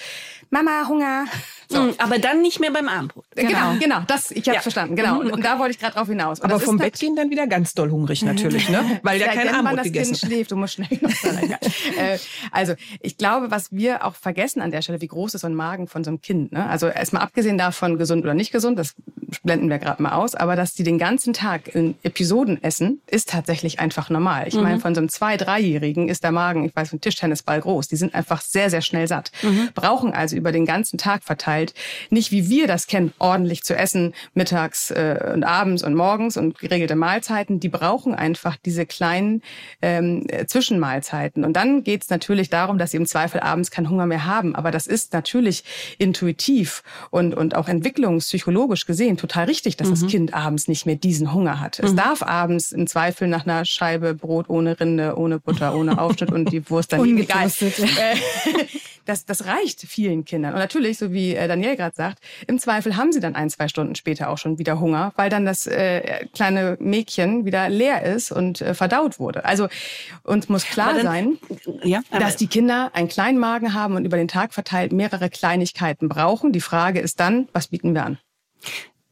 [0.49, 1.25] Mama, Hunger.
[1.67, 1.81] So.
[1.81, 3.25] Mhm, aber dann nicht mehr beim Abendbrot.
[3.35, 3.79] Genau, genau.
[3.79, 4.61] genau das, ich habe ja.
[4.61, 4.95] verstanden.
[4.95, 5.19] Genau.
[5.19, 6.39] Und, und, da wollte ich gerade drauf hinaus.
[6.39, 8.99] Und aber vom Bett gehen dann wieder ganz doll hungrig natürlich, ne?
[9.01, 10.15] Weil ja kein Abendbrot das gegessen.
[10.15, 11.55] Kind schläft, du musst schnell noch sein.
[11.97, 12.17] Äh,
[12.51, 15.55] also ich glaube, was wir auch vergessen an der Stelle, wie groß ist so ein
[15.55, 16.51] Magen von so einem Kind.
[16.51, 16.67] Ne?
[16.67, 18.95] Also erstmal abgesehen davon, gesund oder nicht gesund, das
[19.41, 23.29] blenden wir gerade mal aus, aber dass die den ganzen Tag in Episoden essen, ist
[23.29, 24.47] tatsächlich einfach normal.
[24.47, 24.63] Ich mhm.
[24.63, 27.87] meine, von so einem zwei-, dreijährigen ist der Magen, ich weiß, ein Tischtennisball groß.
[27.87, 29.31] Die sind einfach sehr, sehr schnell satt.
[29.41, 29.69] Mhm.
[29.73, 31.73] Brauchen also über den ganzen Tag verteilt
[32.09, 36.59] nicht wie wir das kennen, ordentlich zu essen, mittags äh, und abends und morgens und
[36.59, 37.59] geregelte Mahlzeiten.
[37.59, 39.41] Die brauchen einfach diese kleinen
[39.81, 41.43] ähm, Zwischenmahlzeiten.
[41.43, 44.55] Und dann geht es natürlich darum, dass sie im Zweifel abends keinen Hunger mehr haben.
[44.55, 45.63] Aber das ist natürlich
[45.97, 49.91] intuitiv und, und auch entwicklungspsychologisch gesehen total richtig, dass mhm.
[49.91, 51.79] das Kind abends nicht mehr diesen Hunger hat.
[51.79, 51.97] Es mhm.
[51.97, 56.51] darf abends im Zweifel nach einer Scheibe Brot ohne Rinde, ohne Butter, ohne Aufschnitt und
[56.51, 57.51] die Wurst dann egal.
[59.05, 60.53] Das, das reicht vielen Kindern.
[60.53, 63.67] Und natürlich, so wie äh, Daniel gerade sagt, im Zweifel haben sie dann ein, zwei
[63.67, 68.31] Stunden später auch schon wieder Hunger, weil dann das äh, kleine Mädchen wieder leer ist
[68.31, 69.45] und äh, verdaut wurde.
[69.45, 69.67] Also
[70.23, 71.37] uns muss klar dann, sein,
[71.83, 76.09] ja, dass die Kinder einen kleinen Magen haben und über den Tag verteilt mehrere Kleinigkeiten
[76.09, 76.51] brauchen.
[76.51, 78.17] Die Frage ist dann, was bieten wir an?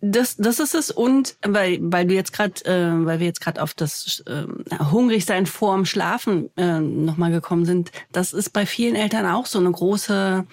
[0.03, 0.89] Das, das ist es.
[0.89, 4.45] Und weil, weil du jetzt gerade, äh, weil wir jetzt gerade auf das äh,
[4.91, 9.71] Hungrigsein vorm Schlafen äh, nochmal gekommen sind, das ist bei vielen Eltern auch so eine
[9.71, 10.45] große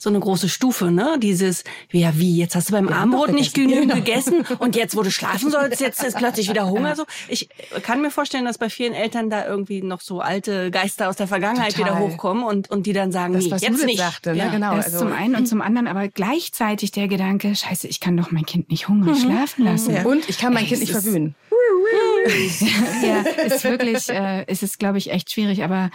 [0.00, 1.18] so eine große Stufe, ne?
[1.20, 3.94] Dieses, ja wie, jetzt hast du beim Abendbrot nicht genügend genau.
[3.96, 6.96] gegessen und jetzt, wo du schlafen sollst, jetzt ist plötzlich wieder Hunger.
[6.96, 7.50] So, ich
[7.82, 11.28] kann mir vorstellen, dass bei vielen Eltern da irgendwie noch so alte Geister aus der
[11.28, 11.92] Vergangenheit Total.
[11.92, 13.98] wieder hochkommen und und die dann sagen, das, nee, was jetzt nicht.
[13.98, 14.38] Sagte, ne?
[14.38, 14.74] ja, genau.
[14.74, 18.30] Das also, zum einen und zum anderen, aber gleichzeitig der Gedanke, Scheiße, ich kann doch
[18.30, 19.28] mein Kind nicht hungrig mhm.
[19.28, 19.94] schlafen lassen.
[19.94, 20.06] Ja.
[20.06, 21.34] Und ich kann mein Ey, Kind nicht verwöhnen.
[23.02, 25.90] ja, ist wirklich, äh, ist es glaube ich echt schwierig, aber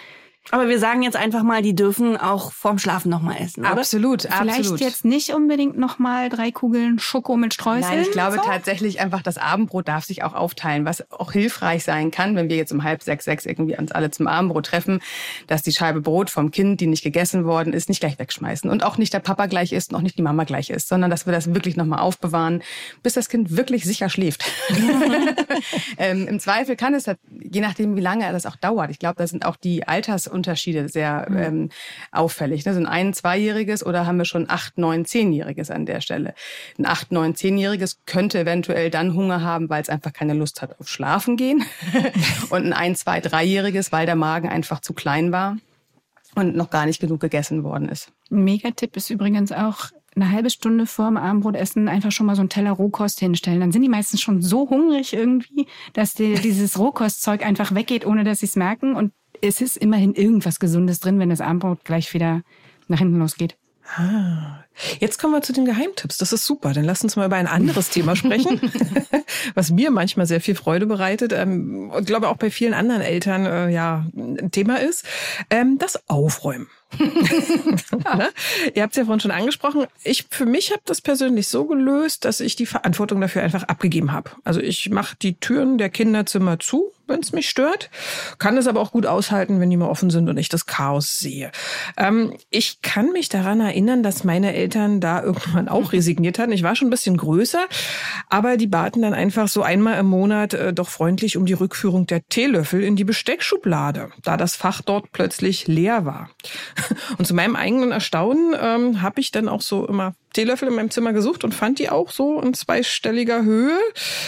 [0.51, 3.61] aber wir sagen jetzt einfach mal, die dürfen auch vorm Schlafen nochmal essen.
[3.61, 3.71] Oder?
[3.71, 4.79] Absolut, Vielleicht absolut.
[4.79, 7.95] jetzt nicht unbedingt nochmal drei Kugeln Schoko mit Streuseln.
[7.95, 8.41] Nein, ich glaube so?
[8.43, 12.57] tatsächlich einfach, das Abendbrot darf sich auch aufteilen, was auch hilfreich sein kann, wenn wir
[12.57, 15.01] jetzt um halb sechs, sechs irgendwie uns alle zum Abendbrot treffen,
[15.47, 18.69] dass die Scheibe Brot vom Kind, die nicht gegessen worden ist, nicht gleich wegschmeißen.
[18.69, 21.09] Und auch nicht der Papa gleich ist und auch nicht die Mama gleich ist, sondern
[21.09, 22.61] dass wir das wirklich nochmal aufbewahren,
[23.01, 24.45] bis das Kind wirklich sicher schläft.
[25.97, 27.05] ähm, Im Zweifel kann es,
[27.41, 28.91] je nachdem, wie lange das auch dauert.
[28.91, 29.87] Ich glaube, da sind auch die
[30.35, 31.37] Altersunterschiede sehr mhm.
[31.37, 31.69] ähm,
[32.11, 32.65] auffällig.
[32.65, 32.73] Ne?
[32.73, 36.33] So ein ein-, zweijähriges oder haben wir schon acht-, neun-, zehnjähriges an der Stelle?
[36.77, 40.79] Ein acht-, neun-, zehnjähriges könnte eventuell dann Hunger haben, weil es einfach keine Lust hat
[40.79, 41.63] auf Schlafen gehen.
[42.49, 45.57] und ein ein-, zwei-, dreijähriges, weil der Magen einfach zu klein war
[46.35, 48.11] und noch gar nicht genug gegessen worden ist.
[48.29, 52.49] Ein Megatipp ist übrigens auch, eine halbe Stunde vorm Abendbrotessen einfach schon mal so einen
[52.49, 53.59] Teller Rohkost hinstellen.
[53.59, 58.23] Dann sind die meistens schon so hungrig irgendwie, dass die, dieses Rohkostzeug einfach weggeht, ohne
[58.23, 58.95] dass sie es merken.
[58.95, 59.11] Und
[59.45, 62.41] es ist immerhin irgendwas Gesundes drin, wenn das Abendbrot gleich wieder
[62.87, 63.57] nach hinten losgeht.
[63.97, 64.63] Ah,
[64.99, 66.17] jetzt kommen wir zu den Geheimtipps.
[66.17, 66.73] Das ist super.
[66.73, 68.59] Dann lass uns mal über ein anderes Thema sprechen,
[69.53, 73.45] was mir manchmal sehr viel Freude bereitet ähm, und glaube auch bei vielen anderen Eltern
[73.45, 75.05] äh, ja ein Thema ist.
[75.51, 76.67] Ähm, das Aufräumen.
[76.99, 78.29] Ja.
[78.73, 79.85] Ihr habt es ja vorhin schon angesprochen.
[80.03, 84.11] Ich für mich habe das persönlich so gelöst, dass ich die Verantwortung dafür einfach abgegeben
[84.11, 84.31] habe.
[84.43, 87.89] Also ich mache die Türen der Kinderzimmer zu, wenn es mich stört,
[88.39, 91.19] kann es aber auch gut aushalten, wenn die mal offen sind und ich das Chaos
[91.19, 91.51] sehe.
[91.97, 96.51] Ähm, ich kann mich daran erinnern, dass meine Eltern da irgendwann auch resigniert hatten.
[96.51, 97.65] Ich war schon ein bisschen größer,
[98.29, 102.07] aber die baten dann einfach so einmal im Monat äh, doch freundlich um die Rückführung
[102.07, 106.29] der Teelöffel in die Besteckschublade, da das Fach dort plötzlich leer war.
[107.17, 110.91] Und zu meinem eigenen Erstaunen ähm, habe ich dann auch so immer Teelöffel in meinem
[110.91, 113.79] Zimmer gesucht und fand die auch so in zweistelliger Höhe.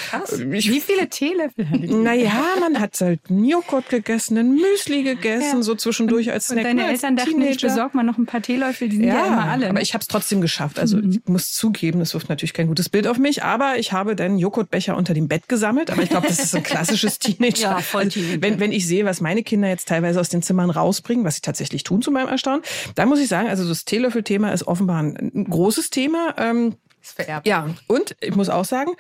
[0.10, 0.40] Krass.
[0.40, 1.94] Ich, Wie viele Teelöffel hatte die?
[1.94, 5.62] Naja, man hat halt einen Joghurt gegessen, einen Müsli gegessen, ja.
[5.64, 6.60] so zwischendurch als Snack.
[6.60, 9.28] Und deine Eltern dachten, ich besorg mal noch ein paar Teelöffel, die sind ja, ja
[9.28, 9.66] immer alle.
[9.66, 9.70] Ne?
[9.72, 10.80] Aber ich habe es trotzdem geschafft.
[10.80, 11.10] Also mhm.
[11.12, 14.38] ich muss zugeben, das wirft natürlich kein gutes Bild auf mich, aber ich habe dann
[14.38, 15.92] Joghurtbecher unter dem Bett gesammelt.
[15.92, 17.62] Aber ich glaube, das ist ein klassisches Teenager.
[17.62, 18.42] ja, voll also, Teenager.
[18.42, 21.42] Wenn, wenn ich sehe, was meine Kinder jetzt teilweise aus den Zimmern rausbringen, was sie
[21.42, 22.62] tatsächlich tun zu meinem Erstaunen,
[22.96, 25.97] dann muss ich sagen, also das Teelöffelthema ist offenbar ein großes Thema.
[26.38, 27.48] Ähm, ist vererbt.
[27.48, 28.92] Ja, und ich muss auch sagen,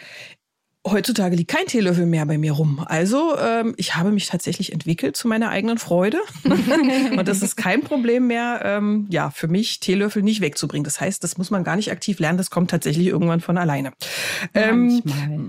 [0.91, 2.83] heutzutage liegt kein Teelöffel mehr bei mir rum.
[2.85, 6.19] Also ähm, ich habe mich tatsächlich entwickelt zu meiner eigenen Freude.
[6.43, 10.83] und das ist kein Problem mehr, ähm, ja, für mich Teelöffel nicht wegzubringen.
[10.83, 13.91] Das heißt, das muss man gar nicht aktiv lernen, das kommt tatsächlich irgendwann von alleine.
[14.53, 15.01] Ähm,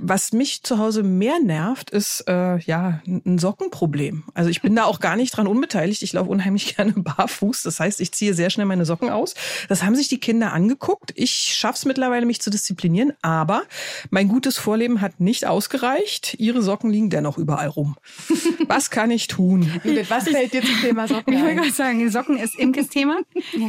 [0.03, 4.25] was mich zu Hause mehr nervt, ist äh, ja ein Sockenproblem.
[4.35, 6.03] Also ich bin da auch gar nicht dran unbeteiligt.
[6.03, 7.63] Ich laufe unheimlich gerne barfuß.
[7.63, 9.35] Das heißt, ich ziehe sehr schnell meine Socken aus.
[9.69, 11.13] Das haben sich die Kinder angeguckt.
[11.15, 13.63] Ich schaffe es mittlerweile, mich zu disziplinieren, aber
[14.11, 16.37] mein gutes Vorleben hat nicht ausgereicht.
[16.39, 17.97] Ihre Socken liegen dennoch überall rum.
[18.67, 19.71] Was kann ich tun?
[19.85, 23.21] Judith, was fällt dir zum Thema Socken Ich wollte gerade sagen, Socken ist Imkes Thema.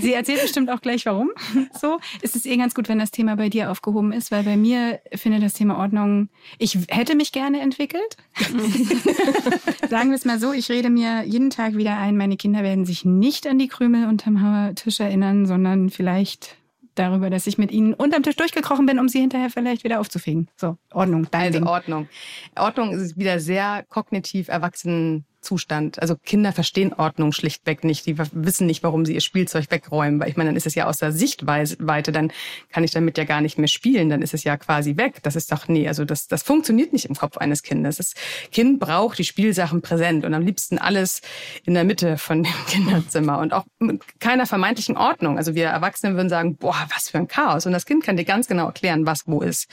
[0.01, 1.31] Sie erzählt bestimmt auch gleich, warum.
[1.79, 4.57] So ist es eh ganz gut, wenn das Thema bei dir aufgehoben ist, weil bei
[4.57, 8.17] mir findet das Thema Ordnung, ich hätte mich gerne entwickelt.
[9.89, 12.85] sagen wir es mal so, ich rede mir jeden Tag wieder ein, meine Kinder werden
[12.85, 16.58] sich nicht an die Krümel unterm Tisch erinnern, sondern vielleicht
[16.99, 20.49] darüber, dass ich mit ihnen unterm Tisch durchgekrochen bin, um sie hinterher vielleicht wieder aufzufegen.
[20.55, 21.67] So, Ordnung, dein also Ding.
[21.67, 22.09] Ordnung.
[22.55, 26.01] Ordnung ist wieder sehr kognitiv erwachsen Zustand.
[26.01, 28.05] Also Kinder verstehen Ordnung schlichtweg nicht.
[28.05, 30.19] Die wissen nicht, warum sie ihr Spielzeug wegräumen.
[30.19, 32.31] Weil ich meine, dann ist es ja aus der Sichtweite, dann
[32.71, 34.09] kann ich damit ja gar nicht mehr spielen.
[34.09, 35.19] Dann ist es ja quasi weg.
[35.23, 37.97] Das ist doch, nee, also das, das funktioniert nicht im Kopf eines Kindes.
[37.97, 38.13] Das
[38.51, 41.21] Kind braucht die Spielsachen präsent und am liebsten alles
[41.65, 45.37] in der Mitte von dem Kinderzimmer und auch mit keiner vermeintlichen Ordnung.
[45.37, 47.65] Also wir Erwachsene würden sagen, boah, was für ein Chaos.
[47.65, 49.67] Und das Kind kann dir ganz genau erklären, was wo ist.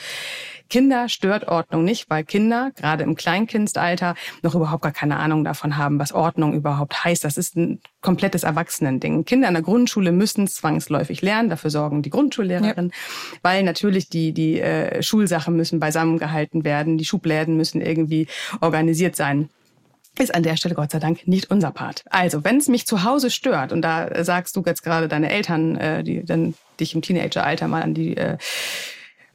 [0.69, 5.56] Kinder stört Ordnung nicht, weil Kinder, gerade im Kleinkindalter, noch überhaupt gar keine Ahnung davon
[5.63, 7.25] haben, was Ordnung überhaupt heißt.
[7.25, 9.25] Das ist ein komplettes Erwachsenending.
[9.25, 13.39] Kinder in der Grundschule müssen zwangsläufig lernen, dafür sorgen die Grundschullehrerin, ja.
[13.43, 18.29] weil natürlich die, die äh, Schulsachen müssen beisammengehalten werden, die Schubläden müssen irgendwie
[18.61, 19.49] organisiert sein
[20.19, 22.03] ist an der Stelle Gott sei Dank nicht unser Part.
[22.09, 25.77] Also, wenn es mich zu Hause stört, und da sagst du jetzt gerade deine Eltern,
[25.77, 28.39] äh, die dann dich im Teenageralter mal an die äh,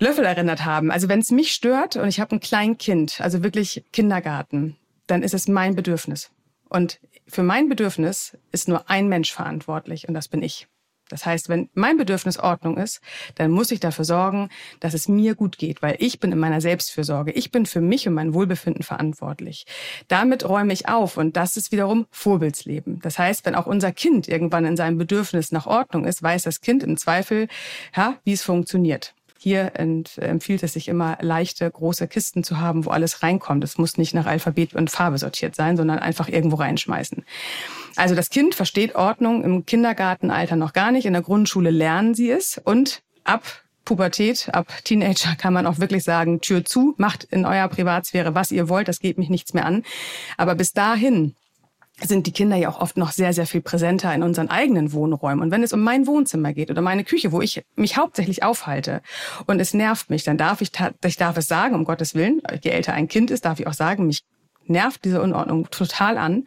[0.01, 0.91] Löffel erinnert haben.
[0.91, 4.75] Also wenn es mich stört und ich habe ein Kleinkind, also wirklich Kindergarten,
[5.11, 6.31] dann ist es mein Bedürfnis.
[6.69, 10.67] Und für mein Bedürfnis ist nur ein Mensch verantwortlich und das bin ich.
[11.09, 13.01] Das heißt, wenn mein Bedürfnis Ordnung ist,
[13.35, 14.47] dann muss ich dafür sorgen,
[14.79, 17.31] dass es mir gut geht, weil ich bin in meiner Selbstfürsorge.
[17.33, 19.65] Ich bin für mich und mein Wohlbefinden verantwortlich.
[20.07, 23.01] Damit räume ich auf und das ist wiederum Vorbildsleben.
[23.01, 26.61] Das heißt, wenn auch unser Kind irgendwann in seinem Bedürfnis nach Ordnung ist, weiß das
[26.61, 27.49] Kind im Zweifel,
[27.93, 29.13] ja, wie es funktioniert.
[29.43, 33.63] Hier empfiehlt es sich immer, leichte, große Kisten zu haben, wo alles reinkommt.
[33.63, 37.25] Es muss nicht nach Alphabet und Farbe sortiert sein, sondern einfach irgendwo reinschmeißen.
[37.95, 41.07] Also das Kind versteht Ordnung im Kindergartenalter noch gar nicht.
[41.07, 43.43] In der Grundschule lernen sie es und ab
[43.83, 48.51] Pubertät, ab Teenager kann man auch wirklich sagen, Tür zu, macht in eurer Privatsphäre, was
[48.51, 49.81] ihr wollt, das geht mich nichts mehr an.
[50.37, 51.33] Aber bis dahin
[52.03, 55.43] sind die Kinder ja auch oft noch sehr, sehr viel präsenter in unseren eigenen Wohnräumen.
[55.43, 59.01] Und wenn es um mein Wohnzimmer geht oder meine Küche, wo ich mich hauptsächlich aufhalte
[59.47, 60.71] und es nervt mich, dann darf ich,
[61.05, 62.41] ich darf es sagen, um Gottes Willen.
[62.63, 64.23] Je älter ein Kind ist, darf ich auch sagen, mich
[64.65, 66.45] nervt diese Unordnung total an.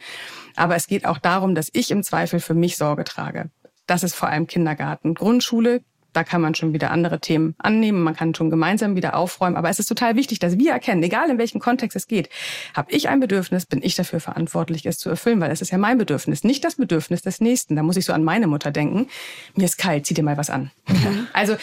[0.57, 3.51] Aber es geht auch darum, dass ich im Zweifel für mich Sorge trage.
[3.87, 5.15] Das ist vor allem Kindergarten.
[5.15, 5.83] Grundschule
[6.15, 9.57] da kann man schon wieder andere Themen annehmen, man kann schon gemeinsam wieder aufräumen.
[9.57, 12.31] Aber es ist total wichtig, dass wir erkennen, egal in welchem Kontext es geht,
[12.73, 15.79] habe ich ein Bedürfnis, bin ich dafür verantwortlich, es zu erfüllen, weil es ist ja
[15.79, 17.77] mein Bedürfnis, nicht das Bedürfnis des Nächsten.
[17.77, 19.09] Da muss ich so an meine Mutter denken.
[19.55, 20.71] Mir ist kalt, zieh dir mal was an.
[20.89, 21.27] Mhm.
[21.33, 21.57] Also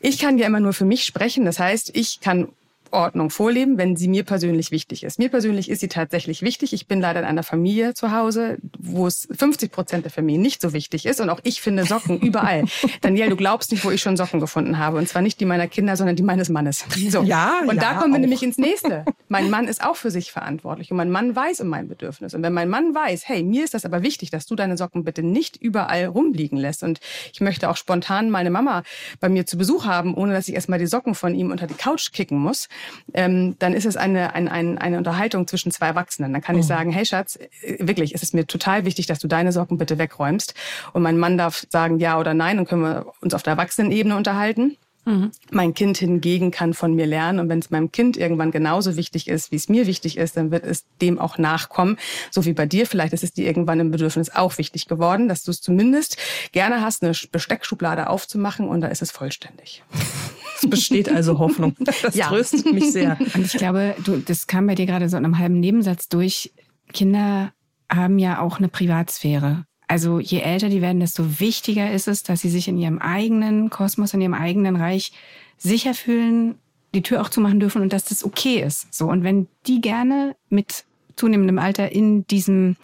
[0.00, 1.44] ich kann ja immer nur für mich sprechen.
[1.44, 2.48] Das heißt, ich kann
[2.92, 5.18] Ordnung vorleben, wenn sie mir persönlich wichtig ist.
[5.18, 6.72] Mir persönlich ist sie tatsächlich wichtig.
[6.72, 10.60] Ich bin leider in einer Familie zu Hause, wo es 50 Prozent der Familie nicht
[10.60, 11.20] so wichtig ist.
[11.20, 12.64] Und auch ich finde Socken überall.
[13.00, 14.98] Daniel, du glaubst nicht, wo ich schon Socken gefunden habe.
[14.98, 16.84] Und zwar nicht die meiner Kinder, sondern die meines Mannes.
[17.08, 17.22] So.
[17.22, 18.20] Ja, und ja, da kommen wir auch.
[18.20, 19.06] nämlich ins nächste.
[19.28, 20.90] Mein Mann ist auch für sich verantwortlich.
[20.90, 22.34] Und mein Mann weiß um mein Bedürfnis.
[22.34, 25.04] Und wenn mein Mann weiß, hey, mir ist das aber wichtig, dass du deine Socken
[25.04, 26.82] bitte nicht überall rumliegen lässt.
[26.82, 27.00] Und
[27.32, 28.82] ich möchte auch spontan meine Mama
[29.20, 31.74] bei mir zu Besuch haben, ohne dass ich erstmal die Socken von ihm unter die
[31.74, 32.68] Couch kicken muss
[33.14, 36.32] ähm, dann ist es eine, eine, eine, eine Unterhaltung zwischen zwei Erwachsenen.
[36.32, 36.60] Dann kann oh.
[36.60, 39.78] ich sagen, hey Schatz, äh, wirklich, es ist mir total wichtig, dass du deine Socken
[39.78, 40.54] bitte wegräumst.
[40.92, 44.16] Und mein Mann darf sagen ja oder nein und können wir uns auf der Erwachsenenebene
[44.16, 44.76] unterhalten.
[45.08, 45.30] Mhm.
[45.50, 49.26] Mein Kind hingegen kann von mir lernen und wenn es meinem Kind irgendwann genauso wichtig
[49.26, 51.96] ist, wie es mir wichtig ist, dann wird es dem auch nachkommen.
[52.30, 55.44] So wie bei dir, vielleicht ist es dir irgendwann im Bedürfnis auch wichtig geworden, dass
[55.44, 56.18] du es zumindest
[56.52, 59.82] gerne hast, eine Besteckschublade aufzumachen und da ist es vollständig.
[60.60, 61.74] Es besteht also Hoffnung.
[62.02, 62.28] Das ja.
[62.28, 63.18] tröstet mich sehr.
[63.34, 66.52] Und ich glaube, du, das kam bei dir gerade so in einem halben Nebensatz durch.
[66.92, 67.52] Kinder
[67.90, 69.64] haben ja auch eine Privatsphäre.
[69.86, 73.70] Also je älter die werden, desto wichtiger ist es, dass sie sich in ihrem eigenen
[73.70, 75.12] Kosmos, in ihrem eigenen Reich
[75.56, 76.56] sicher fühlen,
[76.94, 78.92] die Tür auch zumachen dürfen und dass das okay ist.
[78.94, 80.84] So und wenn die gerne mit
[81.16, 82.76] zunehmendem Alter in diesem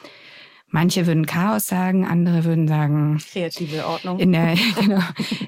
[0.75, 4.19] Manche würden Chaos sagen, andere würden sagen kreative Ordnung.
[4.19, 4.99] In der, genau.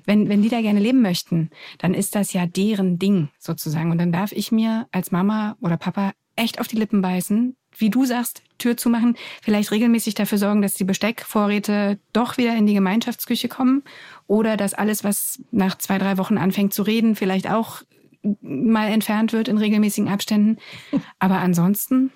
[0.04, 3.90] wenn, wenn die da gerne leben möchten, dann ist das ja deren Ding sozusagen.
[3.90, 7.90] Und dann darf ich mir als Mama oder Papa echt auf die Lippen beißen, wie
[7.90, 12.66] du sagst, Tür zu machen, vielleicht regelmäßig dafür sorgen, dass die Besteckvorräte doch wieder in
[12.66, 13.82] die Gemeinschaftsküche kommen
[14.28, 17.82] oder dass alles, was nach zwei, drei Wochen anfängt zu reden, vielleicht auch
[18.42, 20.58] mal entfernt wird in regelmäßigen Abständen.
[21.18, 22.12] Aber ansonsten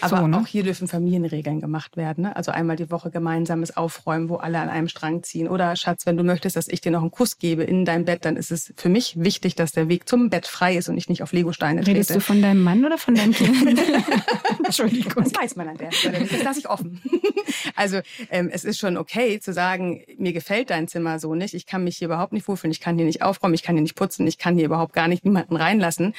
[0.00, 0.38] aber so, ne?
[0.38, 2.24] auch hier dürfen Familienregeln gemacht werden.
[2.24, 2.36] Ne?
[2.36, 5.48] Also einmal die Woche gemeinsames Aufräumen, wo alle an einem Strang ziehen.
[5.48, 8.24] Oder Schatz, wenn du möchtest, dass ich dir noch einen Kuss gebe in dein Bett,
[8.24, 11.08] dann ist es für mich wichtig, dass der Weg zum Bett frei ist und ich
[11.08, 11.96] nicht auf Legosteine trete.
[11.96, 13.80] Redest du von deinem Mann oder von deinem Kind?
[14.64, 15.24] Entschuldigung.
[15.24, 16.26] Das weiß man an der Stelle.
[16.26, 17.00] Das lasse ich offen.
[17.74, 18.00] also
[18.30, 21.54] ähm, es ist schon okay zu sagen, mir gefällt dein Zimmer so nicht.
[21.54, 22.72] Ich kann mich hier überhaupt nicht wohlfühlen.
[22.72, 23.54] Ich kann hier nicht aufräumen.
[23.54, 24.26] Ich kann hier nicht putzen.
[24.26, 26.14] Ich kann hier überhaupt gar nicht niemanden reinlassen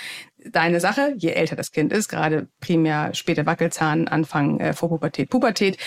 [0.51, 5.77] deine Sache, je älter das Kind ist, gerade primär späte Wackelzahn, Anfang äh, Vorpubertät, Pubertät.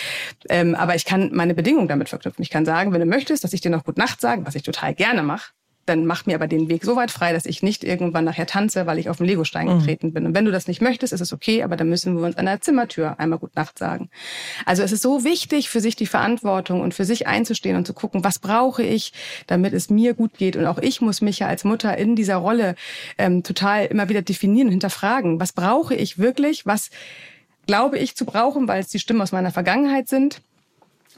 [0.49, 2.41] Ähm, aber ich kann meine Bedingungen damit verknüpfen.
[2.41, 4.63] Ich kann sagen, wenn du möchtest, dass ich dir noch Gut Nacht sage, was ich
[4.63, 5.51] total gerne mache,
[5.85, 8.85] dann mach mir aber den Weg so weit frei, dass ich nicht irgendwann nachher tanze,
[8.85, 9.79] weil ich auf den Legostein mhm.
[9.79, 10.25] getreten bin.
[10.25, 12.45] Und wenn du das nicht möchtest, ist es okay, aber dann müssen wir uns an
[12.45, 14.09] der Zimmertür einmal gut Nacht sagen.
[14.65, 17.93] Also es ist so wichtig für sich die Verantwortung und für sich einzustehen und zu
[17.93, 19.13] gucken, was brauche ich,
[19.47, 20.55] damit es mir gut geht.
[20.55, 22.75] Und auch ich muss mich ja als Mutter in dieser Rolle
[23.17, 25.39] ähm, total immer wieder definieren und hinterfragen.
[25.39, 26.65] Was brauche ich wirklich?
[26.65, 26.91] Was
[27.65, 30.41] glaube ich zu brauchen, weil es die Stimmen aus meiner Vergangenheit sind?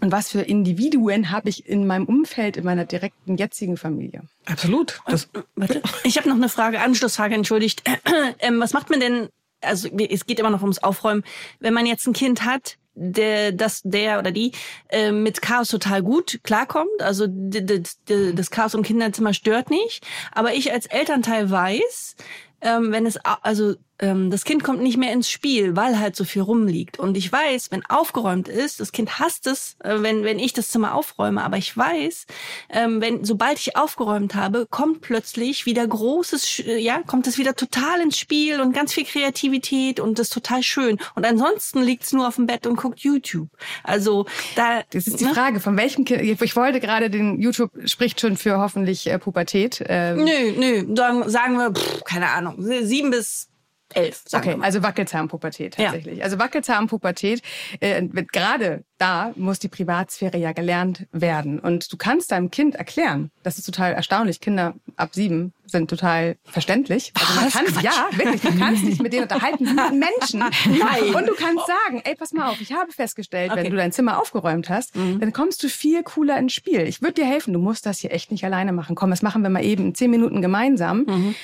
[0.04, 4.24] Und was für Individuen habe ich in meinem Umfeld, in meiner direkten jetzigen Familie?
[4.44, 5.00] Absolut.
[5.08, 5.82] Das Warte.
[6.04, 7.84] Ich habe noch eine Frage, Anschlussfrage, entschuldigt.
[8.40, 9.30] Ähm, was macht man denn,
[9.62, 11.24] also es geht immer noch ums Aufräumen,
[11.60, 14.52] wenn man jetzt ein Kind hat, der, das, der oder die
[14.90, 17.02] äh, mit Chaos total gut klarkommt.
[17.02, 20.06] Also das Chaos im Kinderzimmer stört nicht.
[20.34, 22.16] Aber ich als Elternteil weiß,
[22.64, 26.24] ähm, wenn es also ähm, das Kind kommt nicht mehr ins Spiel, weil halt so
[26.26, 27.00] viel rumliegt.
[27.00, 30.70] Und ich weiß, wenn aufgeräumt ist, das Kind hasst es, äh, wenn, wenn ich das
[30.70, 32.26] Zimmer aufräume, aber ich weiß,
[32.70, 37.56] ähm, wenn, sobald ich aufgeräumt habe, kommt plötzlich wieder großes, äh, ja, kommt es wieder
[37.56, 40.98] total ins Spiel und ganz viel Kreativität und das ist total schön.
[41.16, 43.50] Und ansonsten liegt es nur auf dem Bett und guckt YouTube.
[43.84, 44.82] Also da.
[44.92, 45.34] Das ist die ne?
[45.34, 49.84] Frage, von welchem Kind, ich wollte gerade den YouTube spricht schon für hoffentlich äh, Pubertät.
[49.88, 50.24] Ähm.
[50.24, 53.50] Nö, nö, sagen, sagen wir, pff, keine Ahnung, sieben bis
[53.96, 54.24] elf.
[54.34, 56.20] okay, also Wackelzahnpubertät tatsächlich.
[56.20, 56.24] Ja.
[56.24, 57.42] Also Wackelzahnpubertät,
[57.80, 58.02] äh,
[58.32, 61.60] gerade da muss die Privatsphäre ja gelernt werden.
[61.60, 66.38] Und du kannst deinem Kind erklären, das ist total erstaunlich, Kinder ab sieben sind total
[66.44, 67.12] verständlich.
[67.16, 70.40] Also man kann, ja, wirklich, du kannst dich mit denen unterhalten, mit Menschen.
[70.40, 71.16] Nein.
[71.16, 73.64] Und du kannst sagen, ey, pass mal auf, ich habe festgestellt, okay.
[73.64, 75.20] wenn du dein Zimmer aufgeräumt hast, mhm.
[75.20, 76.82] dann kommst du viel cooler ins Spiel.
[76.82, 78.96] Ich würde dir helfen, du musst das hier echt nicht alleine machen.
[78.96, 81.06] Komm, das machen wir mal eben zehn Minuten gemeinsam.
[81.08, 81.36] Mhm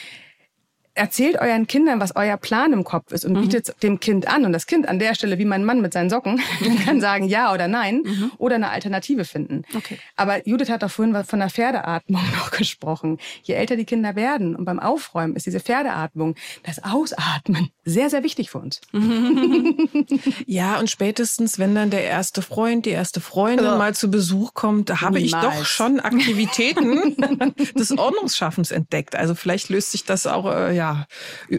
[1.00, 3.41] erzählt euren Kindern, was euer Plan im Kopf ist und mhm.
[3.41, 4.45] bietet dem Kind an.
[4.45, 6.41] Und das Kind an der Stelle, wie mein Mann mit seinen Socken,
[6.86, 8.32] kann sagen ja oder nein mhm.
[8.38, 9.64] oder eine Alternative finden.
[9.76, 9.97] Okay.
[10.18, 13.18] Aber Judith hat doch vorhin von der Pferdeatmung noch gesprochen.
[13.43, 18.24] Je älter die Kinder werden und beim Aufräumen ist diese Pferdeatmung, das Ausatmen, sehr, sehr
[18.24, 18.82] wichtig für uns.
[20.46, 24.90] ja, und spätestens, wenn dann der erste Freund, die erste Freundin mal zu Besuch kommt,
[24.90, 27.16] da habe ich doch schon Aktivitäten
[27.76, 29.16] des Ordnungsschaffens entdeckt.
[29.16, 31.08] Also vielleicht löst sich das auch äh, ja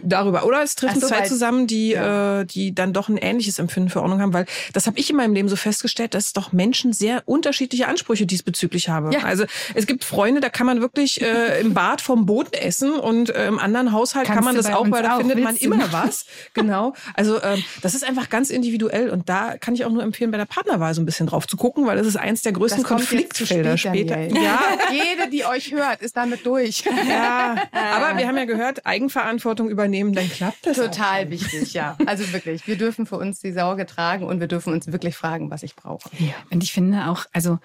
[0.03, 0.45] darüber.
[0.45, 2.41] Oder es treffen so, zwei zusammen, die, ja.
[2.41, 5.15] äh, die dann doch ein ähnliches Empfinden für Ordnung haben, weil das habe ich in
[5.15, 9.11] meinem Leben so festgestellt, dass doch Menschen sehr unterschiedliche Ansprüche diesbezüglich haben.
[9.11, 9.23] Ja.
[9.23, 13.29] Also es gibt Freunde, da kann man wirklich äh, im Bad vom Boden essen und
[13.29, 15.91] äh, im anderen Haushalt Kannst kann man das auch, weil da auch, findet man immer
[15.91, 16.20] was.
[16.53, 16.93] Genau.
[17.13, 20.37] Also ähm, das ist einfach ganz individuell und da kann ich auch nur empfehlen, bei
[20.37, 23.77] der Partnerwahl so ein bisschen drauf zu gucken, weil das ist eins der größten Konfliktfelder
[23.77, 24.19] später.
[24.19, 24.59] Ja,
[24.91, 26.83] jede, die euch hört, ist damit durch.
[27.07, 30.77] Ja, aber wir haben ja gehört, Eigenverantwortung Verantwortung übernehmen, dann klappt das.
[30.77, 31.97] Total wichtig, ja.
[32.05, 35.51] Also wirklich, wir dürfen für uns die Sorge tragen und wir dürfen uns wirklich fragen,
[35.51, 36.09] was ich brauche.
[36.17, 36.33] Ja.
[36.49, 37.59] Und ich finde auch, also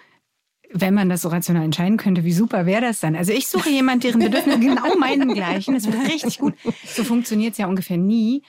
[0.73, 3.17] wenn man das so rational entscheiden könnte, wie super wäre das dann?
[3.17, 5.75] Also ich suche jemanden, deren Bedürfnisse genau meinen gleichen.
[5.75, 6.55] Das wird richtig gut.
[6.85, 8.43] So funktioniert es ja ungefähr nie.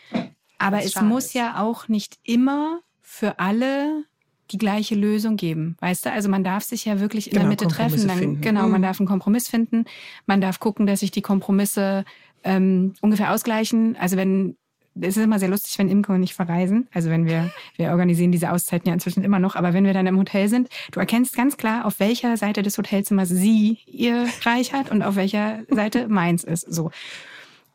[0.58, 4.06] Aber es muss ja auch nicht immer für alle
[4.52, 5.76] die gleiche Lösung geben.
[5.80, 6.12] Weißt du?
[6.12, 8.08] Also man darf sich ja wirklich in genau, der Mitte treffen.
[8.08, 8.86] Dann, genau, man mhm.
[8.86, 9.86] darf einen Kompromiss finden.
[10.26, 12.06] Man darf gucken, dass sich die Kompromisse
[12.44, 13.96] ähm, ungefähr ausgleichen.
[13.98, 14.56] Also wenn
[15.02, 16.88] es ist immer sehr lustig, wenn Imke und ich verreisen.
[16.94, 20.08] Also wenn wir, wir organisieren diese Auszeiten ja inzwischen immer noch, aber wenn wir dann
[20.08, 24.74] im Hotel sind, du erkennst ganz klar, auf welcher Seite des Hotelzimmers sie ihr Reich
[24.74, 26.62] hat und auf welcher Seite meins ist.
[26.62, 26.92] So.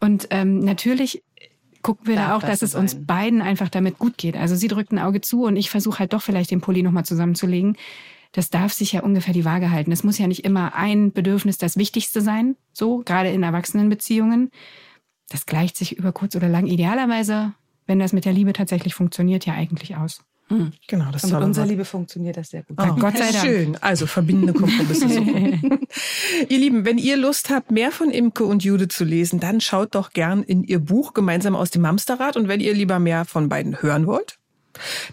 [0.00, 1.22] Und ähm, natürlich
[1.82, 4.36] gucken wir Darf da auch, dass es uns beiden einfach damit gut geht.
[4.36, 7.04] Also sie drückt ein Auge zu und ich versuche halt doch vielleicht den Pulli nochmal
[7.04, 7.76] zusammenzulegen
[8.32, 9.92] das darf sich ja ungefähr die Waage halten.
[9.92, 14.50] Es muss ja nicht immer ein Bedürfnis das Wichtigste sein, so gerade in Erwachsenenbeziehungen.
[15.28, 17.52] Das gleicht sich über kurz oder lang idealerweise,
[17.86, 20.20] wenn das mit der Liebe tatsächlich funktioniert, ja eigentlich aus.
[20.48, 20.72] Hm.
[20.86, 22.76] Genau, das Und mit unserer Liebe funktioniert das sehr gut.
[22.78, 23.44] Oh, Gott sei Dank.
[23.44, 23.78] Schön.
[23.80, 25.06] Also verbindende Kompromisse
[26.48, 29.94] ihr Lieben, wenn ihr Lust habt, mehr von Imke und Jude zu lesen, dann schaut
[29.94, 32.36] doch gern in ihr Buch gemeinsam aus dem Mamsterrad.
[32.36, 34.38] Und wenn ihr lieber mehr von beiden hören wollt,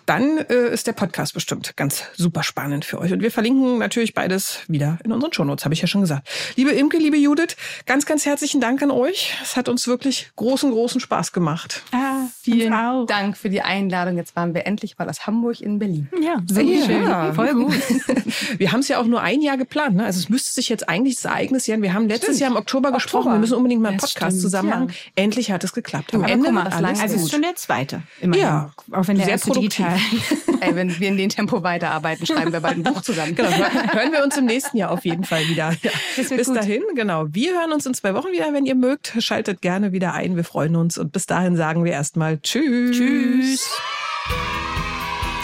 [0.05, 3.14] dann äh, ist der Podcast bestimmt ganz super spannend für euch.
[3.14, 6.28] Und wir verlinken natürlich beides wieder in unseren Shownotes, habe ich ja schon gesagt.
[6.55, 7.55] Liebe Imke, liebe Judith,
[7.86, 9.38] ganz, ganz herzlichen Dank an euch.
[9.41, 11.84] Es hat uns wirklich großen, großen Spaß gemacht.
[11.91, 12.72] Ah, vielen
[13.07, 14.18] Dank für die Einladung.
[14.18, 16.10] Jetzt waren wir endlich mal aus Hamburg in Berlin.
[16.22, 16.86] Ja, sehr ja.
[16.86, 17.36] schön.
[17.36, 17.74] Voll gut.
[18.57, 19.95] wir haben es ja auch nur ein Jahr geplant.
[19.95, 20.05] Ne?
[20.05, 21.82] Also es müsste sich jetzt eigentlich das Ereignis jähren.
[21.82, 22.39] Wir haben letztes stimmt.
[22.39, 23.32] Jahr im Oktober, Oktober, gesprochen.
[23.34, 24.89] Wir müssen unbedingt mal einen Podcast stimmt, zusammen machen.
[24.89, 25.24] Ja.
[25.24, 26.14] Endlich hat es geklappt.
[26.14, 28.03] Am Ende mal, alles Also es ist schon der zweite.
[28.22, 28.43] Immerhin.
[28.43, 29.97] Ja, auch wenn der sehr erste digital.
[30.61, 33.35] Ey, wenn wir in dem Tempo weiterarbeiten, schreiben wir bald ein Buch zusammen.
[33.35, 35.73] Genau, hören wir uns im nächsten Jahr auf jeden Fall wieder.
[35.81, 35.91] Ja.
[36.15, 36.55] Bis gut.
[36.55, 37.25] dahin, genau.
[37.29, 39.13] Wir hören uns in zwei Wochen wieder, wenn ihr mögt.
[39.19, 40.35] Schaltet gerne wieder ein.
[40.35, 40.97] Wir freuen uns.
[40.97, 42.97] Und bis dahin sagen wir erstmal Tschüss.
[42.97, 43.69] Tschüss.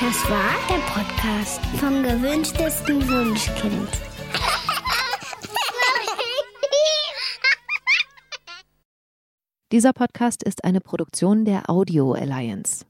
[0.01, 3.89] Das war der Podcast vom gewünschtesten Wunschkind.
[9.71, 12.85] Dieser Podcast ist eine Produktion der Audio Alliance.